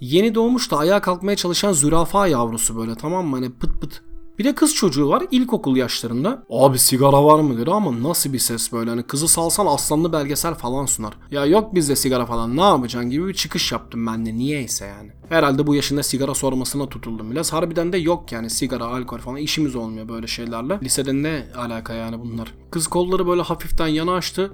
yeni 0.00 0.34
doğmuş 0.34 0.70
da 0.70 0.78
ayağa 0.78 1.00
kalkmaya 1.00 1.36
çalışan 1.36 1.72
zürafa 1.72 2.26
yavrusu 2.26 2.76
böyle 2.76 2.94
tamam 2.94 3.26
mı 3.26 3.36
hani 3.36 3.52
pıt 3.52 3.80
pıt 3.80 4.02
bir 4.38 4.44
de 4.44 4.54
kız 4.54 4.74
çocuğu 4.74 5.08
var 5.08 5.22
ilkokul 5.30 5.76
yaşlarında. 5.76 6.42
Abi 6.50 6.78
sigara 6.78 7.24
var 7.24 7.40
mı 7.40 7.58
dedi 7.58 7.70
ama 7.70 8.02
nasıl 8.08 8.32
bir 8.32 8.38
ses 8.38 8.72
böyle 8.72 8.90
hani 8.90 9.02
kızı 9.02 9.28
salsan 9.28 9.66
aslanlı 9.66 10.12
belgesel 10.12 10.54
falan 10.54 10.86
sunar. 10.86 11.14
Ya 11.30 11.46
yok 11.46 11.74
bizde 11.74 11.96
sigara 11.96 12.26
falan 12.26 12.56
ne 12.56 12.60
yapacaksın 12.62 13.10
gibi 13.10 13.28
bir 13.28 13.34
çıkış 13.34 13.72
yaptım 13.72 14.06
ben 14.06 14.26
de 14.26 14.34
niyeyse 14.34 14.86
yani. 14.86 15.10
Herhalde 15.28 15.66
bu 15.66 15.74
yaşında 15.74 16.02
sigara 16.02 16.34
sormasına 16.34 16.88
tutuldum 16.88 17.30
biraz. 17.30 17.52
Harbiden 17.52 17.92
de 17.92 17.98
yok 17.98 18.32
yani 18.32 18.50
sigara, 18.50 18.84
alkol 18.84 19.18
falan 19.18 19.36
işimiz 19.36 19.76
olmuyor 19.76 20.08
böyle 20.08 20.26
şeylerle. 20.26 20.80
Lisede 20.82 21.22
ne 21.22 21.46
alaka 21.56 21.92
yani 21.92 22.20
bunlar. 22.20 22.54
Kız 22.70 22.86
kolları 22.86 23.26
böyle 23.26 23.42
hafiften 23.42 23.86
yana 23.86 24.14
açtı 24.14 24.52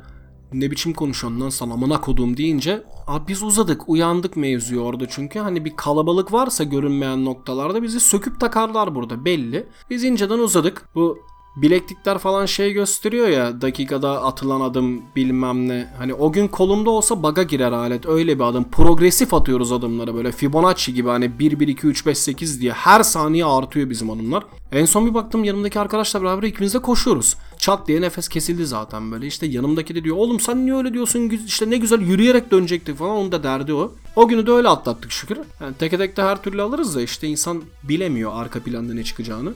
ne 0.55 0.71
biçim 0.71 0.93
konuşuyorsun 0.93 1.41
lan 1.41 1.49
sana 1.49 1.73
amına 1.73 2.01
kodum 2.01 2.37
deyince 2.37 2.83
abi 3.07 3.29
biz 3.29 3.43
uzadık 3.43 3.89
uyandık 3.89 4.37
mevzuyu 4.37 4.81
orada 4.81 5.09
çünkü 5.09 5.39
hani 5.39 5.65
bir 5.65 5.77
kalabalık 5.77 6.33
varsa 6.33 6.65
görünmeyen 6.65 7.25
noktalarda 7.25 7.83
bizi 7.83 8.01
söküp 8.01 8.41
takarlar 8.41 8.95
burada 8.95 9.25
belli. 9.25 9.67
Biz 9.91 10.05
inceden 10.05 10.39
uzadık. 10.39 10.89
Bu 10.95 11.19
bileklikler 11.57 12.19
falan 12.19 12.47
şey 12.47 12.73
gösteriyor 12.73 13.29
ya 13.29 13.61
dakikada 13.61 14.23
atılan 14.23 14.61
adım 14.61 15.03
bilmem 15.17 15.69
ne. 15.69 15.93
Hani 15.99 16.15
o 16.15 16.33
gün 16.33 16.49
kolumda 16.49 16.91
olsa 16.91 17.23
baga 17.23 17.43
girer 17.43 17.73
alet 17.73 18.07
öyle 18.07 18.39
bir 18.39 18.45
adım. 18.45 18.65
Progresif 18.65 19.35
atıyoruz 19.35 19.73
adımları 19.73 20.15
böyle 20.15 20.33
Fibonacci 20.33 20.95
gibi 20.95 21.09
hani 21.09 21.39
1 21.39 21.61
1 21.61 21.69
2 21.69 21.87
3 21.87 22.07
5 22.07 22.19
8 22.19 22.61
diye 22.61 22.73
her 22.73 23.03
saniye 23.03 23.45
artıyor 23.45 23.91
bizim 23.91 24.11
adımlar. 24.11 24.45
En 24.73 24.85
son 24.85 25.07
bir 25.07 25.15
baktım 25.15 25.45
yanımdaki 25.45 25.81
arkadaşla 25.81 26.23
beraber 26.23 26.43
ikimiz 26.43 26.75
de 26.75 26.79
koşuyoruz. 26.79 27.37
Çat 27.59 27.89
diye 27.89 28.01
nefes 28.01 28.29
kesildi 28.29 28.67
zaten 28.67 29.13
böyle. 29.13 29.27
İşte 29.27 29.47
yanımdaki 29.47 29.95
de 29.95 30.05
diyor 30.05 30.17
oğlum 30.17 30.41
sen 30.41 30.67
niye 30.67 30.77
öyle 30.77 30.93
diyorsun 30.93 31.31
işte 31.47 31.71
ne 31.71 31.77
güzel 31.77 32.01
yürüyerek 32.01 32.51
dönecektik 32.51 32.99
falan 32.99 33.17
onun 33.17 33.33
da 33.33 33.43
derdi 33.43 33.73
o. 33.75 33.93
O 34.17 34.29
günü 34.29 34.47
de 34.47 34.51
öyle 34.51 34.69
atlattık 34.69 35.13
şükür. 35.13 35.39
Yani 35.61 35.75
teke 35.75 35.99
tek 35.99 36.17
de 36.17 36.23
her 36.23 36.43
türlü 36.43 36.63
alırız 36.63 36.97
da 36.97 37.03
işte 37.03 37.29
insan 37.29 37.63
bilemiyor 37.83 38.31
arka 38.35 38.61
planda 38.61 38.95
ne 38.95 39.05
çıkacağını. 39.05 39.53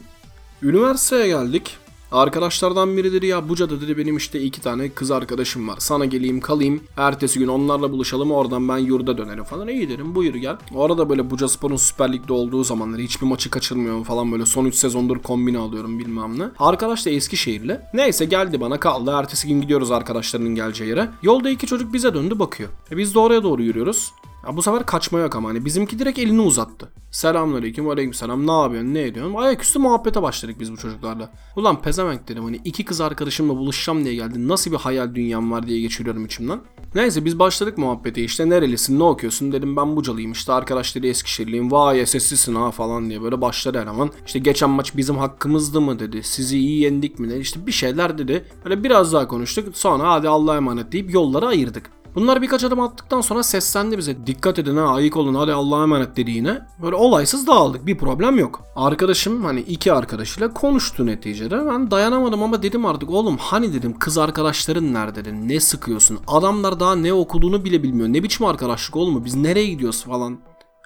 Üniversiteye 0.62 1.26
geldik. 1.26 1.78
Arkadaşlardan 2.12 2.96
biri 2.96 3.12
dedi 3.12 3.26
ya 3.26 3.48
Buca'da 3.48 3.80
dedi 3.80 3.98
benim 3.98 4.16
işte 4.16 4.40
iki 4.40 4.60
tane 4.60 4.88
kız 4.88 5.10
arkadaşım 5.10 5.68
var. 5.68 5.76
Sana 5.78 6.04
geleyim 6.04 6.40
kalayım. 6.40 6.80
Ertesi 6.96 7.38
gün 7.38 7.48
onlarla 7.48 7.92
buluşalım 7.92 8.30
oradan 8.30 8.68
ben 8.68 8.78
yurda 8.78 9.18
dönerim 9.18 9.44
falan. 9.44 9.68
İyi 9.68 9.88
dedim 9.88 10.14
buyur 10.14 10.34
gel. 10.34 10.56
Orada 10.74 11.08
böyle 11.08 11.30
Buca 11.30 11.48
Spor'un 11.48 11.76
Süper 11.76 12.12
Lig'de 12.12 12.32
olduğu 12.32 12.64
zamanlar 12.64 13.00
hiçbir 13.00 13.26
maçı 13.26 13.50
kaçırmıyorum 13.50 14.02
falan 14.02 14.32
böyle 14.32 14.46
son 14.46 14.64
3 14.64 14.74
sezondur 14.74 15.18
kombine 15.18 15.58
alıyorum 15.58 15.98
bilmem 15.98 16.38
ne. 16.38 16.44
Arkadaş 16.58 17.06
da 17.06 17.10
Eskişehirli. 17.10 17.80
Neyse 17.94 18.24
geldi 18.24 18.60
bana 18.60 18.80
kaldı. 18.80 19.10
Ertesi 19.14 19.48
gün 19.48 19.60
gidiyoruz 19.60 19.90
arkadaşlarının 19.90 20.54
geleceği 20.54 20.88
yere. 20.88 21.08
Yolda 21.22 21.50
iki 21.50 21.66
çocuk 21.66 21.92
bize 21.92 22.14
döndü 22.14 22.38
bakıyor. 22.38 22.68
E 22.90 22.96
biz 22.96 23.14
de 23.14 23.18
oraya 23.18 23.42
doğru 23.42 23.62
yürüyoruz. 23.62 24.12
Ya 24.44 24.56
bu 24.56 24.62
sefer 24.62 24.86
kaçma 24.86 25.18
yok 25.18 25.36
ama 25.36 25.48
hani 25.48 25.64
bizimki 25.64 25.98
direkt 25.98 26.18
elini 26.18 26.40
uzattı. 26.40 26.92
Selamünaleyküm 27.10 27.88
aleykümselam 27.88 28.46
ne 28.46 28.52
yapıyorsun 28.52 28.94
ne 28.94 29.02
ediyorsun? 29.02 29.34
Ayaküstü 29.34 29.78
muhabbete 29.78 30.22
başladık 30.22 30.56
biz 30.60 30.72
bu 30.72 30.76
çocuklarla. 30.76 31.32
Ulan 31.56 31.82
pezevenk 31.82 32.28
dedim 32.28 32.44
hani 32.44 32.60
iki 32.64 32.84
kız 32.84 33.00
arkadaşımla 33.00 33.56
buluşacağım 33.56 34.04
diye 34.04 34.14
geldin. 34.14 34.48
Nasıl 34.48 34.72
bir 34.72 34.76
hayal 34.76 35.14
dünyam 35.14 35.52
var 35.52 35.66
diye 35.66 35.80
geçiriyorum 35.80 36.24
içimden. 36.24 36.60
Neyse 36.94 37.24
biz 37.24 37.38
başladık 37.38 37.78
muhabbete 37.78 38.24
işte 38.24 38.48
nerelisin 38.48 38.98
ne 38.98 39.02
okuyorsun 39.02 39.52
dedim 39.52 39.76
ben 39.76 39.96
Bucalıyım 39.96 40.32
işte 40.32 40.52
arkadaşları 40.52 41.06
Eskişehirliyim 41.06 41.72
vay 41.72 42.06
sessizsin 42.06 42.54
ha 42.54 42.70
falan 42.70 43.10
diye 43.10 43.22
böyle 43.22 43.40
başladı 43.40 43.78
eleman. 43.82 44.10
İşte 44.26 44.38
geçen 44.38 44.70
maç 44.70 44.96
bizim 44.96 45.16
hakkımızdı 45.16 45.80
mı 45.80 45.98
dedi 45.98 46.22
sizi 46.22 46.58
iyi 46.58 46.80
yendik 46.80 47.18
mi 47.18 47.30
dedi 47.30 47.38
işte 47.38 47.66
bir 47.66 47.72
şeyler 47.72 48.18
dedi. 48.18 48.44
Böyle 48.64 48.84
biraz 48.84 49.12
daha 49.12 49.28
konuştuk 49.28 49.76
sonra 49.76 50.12
hadi 50.12 50.28
Allah'a 50.28 50.56
emanet 50.56 50.92
deyip 50.92 51.14
yolları 51.14 51.46
ayırdık. 51.46 51.90
Bunlar 52.16 52.42
birkaç 52.42 52.64
adım 52.64 52.80
attıktan 52.80 53.20
sonra 53.20 53.42
seslendi 53.42 53.98
bize. 53.98 54.26
Dikkat 54.26 54.58
edin 54.58 54.76
ha 54.76 54.94
ayık 54.94 55.16
olun 55.16 55.34
hadi 55.34 55.52
Allah'a 55.52 55.82
emanet 55.82 56.16
dedi 56.16 56.30
yine. 56.30 56.60
Böyle 56.82 56.96
olaysız 56.96 57.46
dağıldık 57.46 57.86
bir 57.86 57.98
problem 57.98 58.38
yok. 58.38 58.64
Arkadaşım 58.76 59.44
hani 59.44 59.60
iki 59.60 59.92
arkadaşıyla 59.92 60.52
konuştu 60.52 61.06
neticede. 61.06 61.66
Ben 61.66 61.90
dayanamadım 61.90 62.42
ama 62.42 62.62
dedim 62.62 62.86
artık 62.86 63.10
oğlum 63.10 63.36
hani 63.36 63.72
dedim 63.72 63.98
kız 63.98 64.18
arkadaşların 64.18 64.94
nerede 64.94 65.24
dedim. 65.24 65.48
Ne 65.48 65.60
sıkıyorsun? 65.60 66.18
Adamlar 66.26 66.80
daha 66.80 66.96
ne 66.96 67.12
okuduğunu 67.12 67.64
bile 67.64 67.82
bilmiyor. 67.82 68.08
Ne 68.08 68.22
biçim 68.22 68.46
arkadaşlık 68.46 68.96
oğlum 68.96 69.24
biz 69.24 69.34
nereye 69.34 69.66
gidiyoruz 69.66 70.04
falan. 70.04 70.38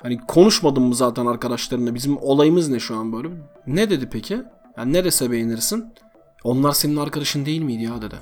Hani 0.03 0.21
konuşmadın 0.27 0.83
mı 0.83 0.95
zaten 0.95 1.27
arkadaşlarınla 1.27 1.95
bizim 1.95 2.17
olayımız 2.17 2.69
ne 2.69 2.81
şu 2.81 2.97
an 2.97 3.13
böyle. 3.13 3.29
Ne 3.67 3.91
dedi 3.91 4.09
peki? 4.13 4.43
Yani 4.77 4.93
nerese 4.93 5.31
beğenirsin? 5.31 5.85
Onlar 6.45 6.73
senin 6.73 6.97
arkadaşın 6.97 7.47
değil 7.47 7.63
miydi 7.63 7.83
ya 7.83 8.03
dedi. 8.03 8.17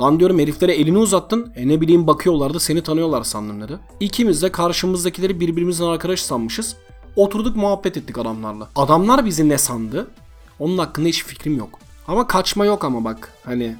Lan 0.00 0.18
diyorum 0.20 0.38
heriflere 0.38 0.74
elini 0.74 0.98
uzattın. 0.98 1.52
E 1.56 1.68
ne 1.68 1.80
bileyim 1.80 2.06
bakıyorlardı 2.06 2.60
seni 2.60 2.82
tanıyorlar 2.82 3.22
sandım 3.22 3.60
dedi. 3.60 3.78
İkimiz 4.00 4.42
de 4.42 4.52
karşımızdakileri 4.52 5.40
birbirimizin 5.40 5.84
arkadaş 5.84 6.20
sanmışız. 6.20 6.76
Oturduk 7.16 7.56
muhabbet 7.56 7.96
ettik 7.96 8.18
adamlarla. 8.18 8.68
Adamlar 8.76 9.26
bizi 9.26 9.48
ne 9.48 9.58
sandı? 9.58 10.10
Onun 10.58 10.78
hakkında 10.78 11.08
hiç 11.08 11.24
fikrim 11.24 11.58
yok. 11.58 11.78
Ama 12.08 12.26
kaçma 12.26 12.64
yok 12.64 12.84
ama 12.84 13.04
bak. 13.04 13.32
Hani 13.44 13.76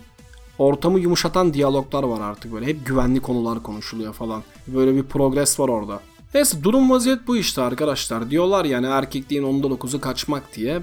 ortamı 0.59 1.01
yumuşatan 1.01 1.55
diyaloglar 1.55 2.03
var 2.03 2.21
artık 2.21 2.53
böyle. 2.53 2.67
Hep 2.67 2.87
güvenli 2.87 3.21
konular 3.21 3.63
konuşuluyor 3.63 4.13
falan. 4.13 4.43
Böyle 4.67 4.95
bir 4.95 5.03
progres 5.03 5.61
var 5.61 5.69
orada. 5.69 6.01
Neyse 6.35 6.65
durum 6.65 6.91
vaziyet 6.91 7.27
bu 7.27 7.37
işte 7.37 7.63
arkadaşlar. 7.63 8.31
Diyorlar 8.31 8.65
yani 8.65 8.87
erkekliğin 8.87 9.43
onda 9.43 9.71
dokuzu 9.71 10.01
kaçmak 10.01 10.57
diye. 10.57 10.83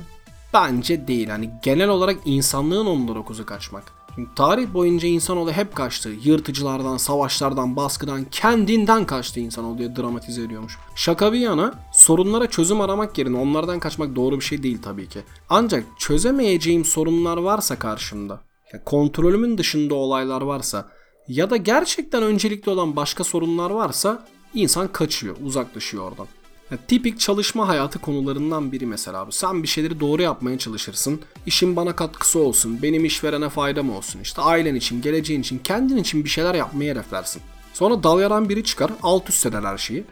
Bence 0.53 1.07
değil. 1.07 1.29
Hani 1.29 1.49
genel 1.63 1.89
olarak 1.89 2.17
insanlığın 2.25 2.85
onda 2.85 3.15
dokuzu 3.15 3.45
kaçmak. 3.45 4.00
Şimdi 4.15 4.29
tarih 4.35 4.73
boyunca 4.73 5.07
insanoğlu 5.07 5.51
hep 5.51 5.75
kaçtı. 5.75 6.09
Yırtıcılardan, 6.23 6.97
savaşlardan, 6.97 7.75
baskıdan, 7.75 8.25
kendinden 8.31 9.05
kaçtı 9.05 9.39
insanoğlu 9.39 9.77
diye 9.77 9.95
dramatize 9.95 10.43
ediyormuş. 10.43 10.77
Şaka 10.95 11.33
bir 11.33 11.39
yana 11.39 11.73
sorunlara 11.93 12.47
çözüm 12.47 12.81
aramak 12.81 13.17
yerine 13.17 13.37
onlardan 13.37 13.79
kaçmak 13.79 14.15
doğru 14.15 14.39
bir 14.39 14.45
şey 14.45 14.63
değil 14.63 14.81
tabii 14.81 15.07
ki. 15.09 15.19
Ancak 15.49 15.83
çözemeyeceğim 15.99 16.85
sorunlar 16.85 17.37
varsa 17.37 17.79
karşımda, 17.79 18.41
ya 18.73 18.83
kontrolümün 18.83 19.57
dışında 19.57 19.95
olaylar 19.95 20.41
varsa 20.41 20.89
ya 21.27 21.49
da 21.49 21.57
gerçekten 21.57 22.23
öncelikli 22.23 22.69
olan 22.69 22.95
başka 22.95 23.23
sorunlar 23.23 23.69
varsa 23.69 24.27
insan 24.53 24.87
kaçıyor, 24.87 25.35
uzaklaşıyor 25.43 26.03
oradan. 26.11 26.27
Tipik 26.77 27.19
çalışma 27.19 27.67
hayatı 27.67 27.99
konularından 27.99 28.71
biri 28.71 28.85
mesela 28.85 29.27
bu. 29.27 29.31
Sen 29.31 29.63
bir 29.63 29.67
şeyleri 29.67 29.99
doğru 29.99 30.21
yapmaya 30.21 30.57
çalışırsın. 30.57 31.19
İşin 31.45 31.75
bana 31.75 31.95
katkısı 31.95 32.39
olsun, 32.39 32.81
benim 32.81 33.05
işverene 33.05 33.49
faydam 33.49 33.95
olsun. 33.95 34.19
İşte 34.19 34.41
ailen 34.41 34.75
için, 34.75 35.01
geleceğin 35.01 35.41
için, 35.41 35.59
kendin 35.63 35.97
için 35.97 36.23
bir 36.23 36.29
şeyler 36.29 36.53
yapmayı 36.55 36.91
hedeflersin. 36.91 37.41
Sonra 37.73 38.03
dal 38.03 38.21
yaran 38.21 38.49
biri 38.49 38.63
çıkar, 38.63 38.91
alt 39.03 39.29
üst 39.29 39.45
eder 39.45 39.63
her 39.63 39.77
şeyi. 39.77 40.03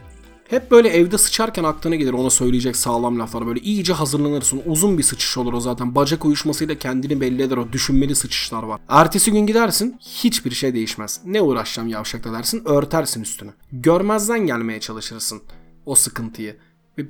Hep 0.49 0.71
böyle 0.71 0.89
evde 0.89 1.17
sıçarken 1.17 1.63
aklına 1.63 1.95
gelir 1.95 2.13
ona 2.13 2.29
söyleyecek 2.29 2.75
sağlam 2.75 3.19
laflar. 3.19 3.47
Böyle 3.47 3.59
iyice 3.59 3.93
hazırlanırsın. 3.93 4.61
Uzun 4.65 4.97
bir 4.97 5.03
sıçış 5.03 5.37
olur 5.37 5.53
o 5.53 5.59
zaten. 5.59 5.95
Bacak 5.95 6.25
uyuşmasıyla 6.25 6.75
kendini 6.75 7.21
belli 7.21 7.41
eder 7.41 7.57
o 7.57 7.71
düşünmeli 7.71 8.15
sıçışlar 8.15 8.63
var. 8.63 8.81
Ertesi 8.89 9.31
gün 9.31 9.47
gidersin 9.47 9.97
hiçbir 9.99 10.51
şey 10.51 10.73
değişmez. 10.73 11.21
Ne 11.25 11.41
uğraşacağım 11.41 11.89
yavşakla 11.89 12.33
dersin 12.33 12.61
örtersin 12.65 13.21
üstünü. 13.21 13.51
Görmezden 13.71 14.39
gelmeye 14.45 14.79
çalışırsın 14.79 15.41
o 15.89 15.95
sıkıntıyı. 15.95 16.55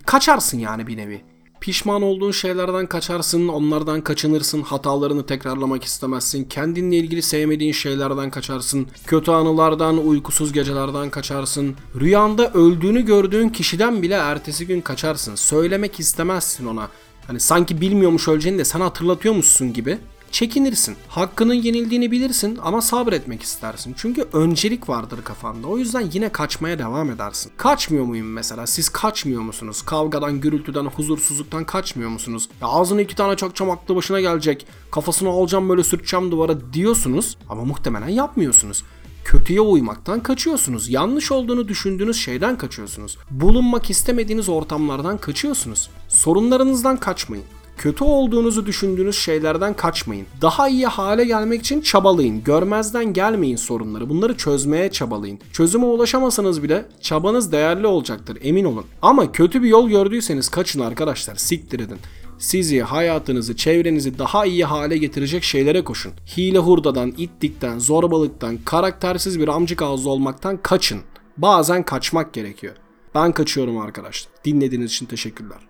Kaçarsın 0.06 0.60
yani 0.60 0.88
bir 0.88 0.98
nevi. 0.98 1.22
Pişman 1.62 2.02
olduğun 2.02 2.32
şeylerden 2.32 2.88
kaçarsın, 2.88 3.48
onlardan 3.48 4.02
kaçınırsın, 4.02 4.62
hatalarını 4.62 5.26
tekrarlamak 5.26 5.84
istemezsin, 5.84 6.44
kendinle 6.44 6.98
ilgili 6.98 7.22
sevmediğin 7.22 7.72
şeylerden 7.72 8.32
kaçarsın, 8.32 8.88
kötü 9.06 9.32
anılardan, 9.32 10.08
uykusuz 10.08 10.54
gecelerden 10.54 11.10
kaçarsın, 11.10 11.76
rüyanda 12.00 12.54
öldüğünü 12.54 13.06
gördüğün 13.06 13.50
kişiden 13.50 14.02
bile 14.02 14.13
ertesi 14.13 14.68
gün 14.68 14.82
kaçarsın, 14.82 15.36
söylemek 15.36 16.00
istemezsin 16.00 16.65
ona. 16.65 16.89
Hani 17.28 17.39
sanki 17.39 17.82
bilmiyormuş 17.82 18.28
öleceğini 18.28 18.60
de 18.60 18.65
sana 18.65 18.86
hatırlatıyormuşsun 18.86 19.74
gibi 19.74 19.98
çekinirsin. 20.32 20.96
Hakkının 21.08 21.54
yenildiğini 21.54 22.12
bilirsin 22.12 22.60
ama 22.63 22.82
sabretmek 22.82 23.42
istersin. 23.42 23.96
Çünkü 23.98 24.28
öncelik 24.34 24.89
vardır 24.89 25.20
kafanda. 25.24 25.68
O 25.68 25.78
yüzden 25.78 26.10
yine 26.13 26.30
kaçmaya 26.30 26.80
devam 26.80 27.12
edersin. 27.12 27.52
Kaçmıyor 27.58 28.06
muyum 28.06 28.32
mesela? 28.34 28.68
Siz 28.68 28.89
kaçmıyor 28.89 29.42
musunuz? 29.42 29.82
Kavgadan, 29.82 30.42
gürültüden, 30.42 30.86
huzursuzluktan 30.86 31.65
kaçmıyor 31.65 32.10
musunuz? 32.10 32.50
Ya 32.62 32.68
ağzına 32.68 33.02
iki 33.02 33.15
tane 33.15 33.36
çakacağım 33.36 33.72
aklı 33.72 33.96
başına 33.96 34.22
gelecek. 34.22 34.68
Kafasını 34.92 35.30
alacağım 35.30 35.70
böyle 35.70 35.84
sürteceğim 35.84 36.32
duvara 36.32 36.74
diyorsunuz 36.74 37.38
ama 37.50 37.65
muhtemelen 37.65 38.10
yapmıyorsunuz. 38.10 38.84
Kötüye 39.24 39.62
uymaktan 39.62 40.24
kaçıyorsunuz. 40.24 40.89
Yanlış 40.89 41.32
olduğunu 41.32 41.68
düşündüğünüz 41.68 42.18
şeyden 42.18 42.58
kaçıyorsunuz. 42.58 43.18
Bulunmak 43.32 43.89
istemediğiniz 43.89 44.50
ortamlardan 44.50 45.18
kaçıyorsunuz. 45.18 45.89
Sorunlarınızdan 46.08 46.98
kaçmayın. 46.98 47.46
Kötü 47.80 48.04
olduğunuzu 48.04 48.65
düşündüğünüz 48.65 49.18
şeylerden 49.18 49.74
kaçmayın. 49.74 50.26
Daha 50.42 50.70
iyi 50.70 50.88
hale 50.88 51.26
gelmek 51.26 51.62
için 51.62 51.82
çabalayın. 51.82 52.44
Görmezden 52.44 53.13
gelmeyin 53.13 53.56
sorunları. 53.56 54.10
Bunları 54.10 54.38
çözmeye 54.38 54.92
çabalayın. 54.92 55.39
Çözüme 55.54 55.86
ulaşamasanız 55.86 56.63
bile 56.63 56.86
çabanız 57.02 57.52
değerli 57.52 57.88
olacaktır 57.88 58.38
emin 58.42 58.65
olun. 58.65 58.86
Ama 59.02 59.32
kötü 59.32 59.63
bir 59.63 59.68
yol 59.68 59.89
gördüyseniz 59.89 60.50
kaçın 60.50 60.80
arkadaşlar. 60.80 61.36
Siktir 61.36 61.80
edin. 61.80 61.98
Sizi, 62.39 62.82
hayatınızı, 62.82 63.56
çevrenizi 63.56 64.20
daha 64.20 64.46
iyi 64.46 64.65
hale 64.65 64.98
getirecek 64.98 65.44
şeylere 65.44 65.84
koşun. 65.84 66.12
Hile 66.38 66.60
hurdadan, 66.60 67.13
itlikten, 67.18 67.80
zorbalıktan, 67.80 68.58
karaktersiz 68.65 69.39
bir 69.39 69.48
amcık 69.48 69.82
ağızlı 69.82 70.10
olmaktan 70.10 70.58
kaçın. 70.58 71.02
Bazen 71.38 71.84
kaçmak 71.84 72.34
gerekiyor. 72.34 72.76
Ben 73.15 73.32
kaçıyorum 73.32 73.78
arkadaşlar. 73.78 74.32
Dinlediğiniz 74.46 74.92
için 74.92 75.06
teşekkürler. 75.06 75.69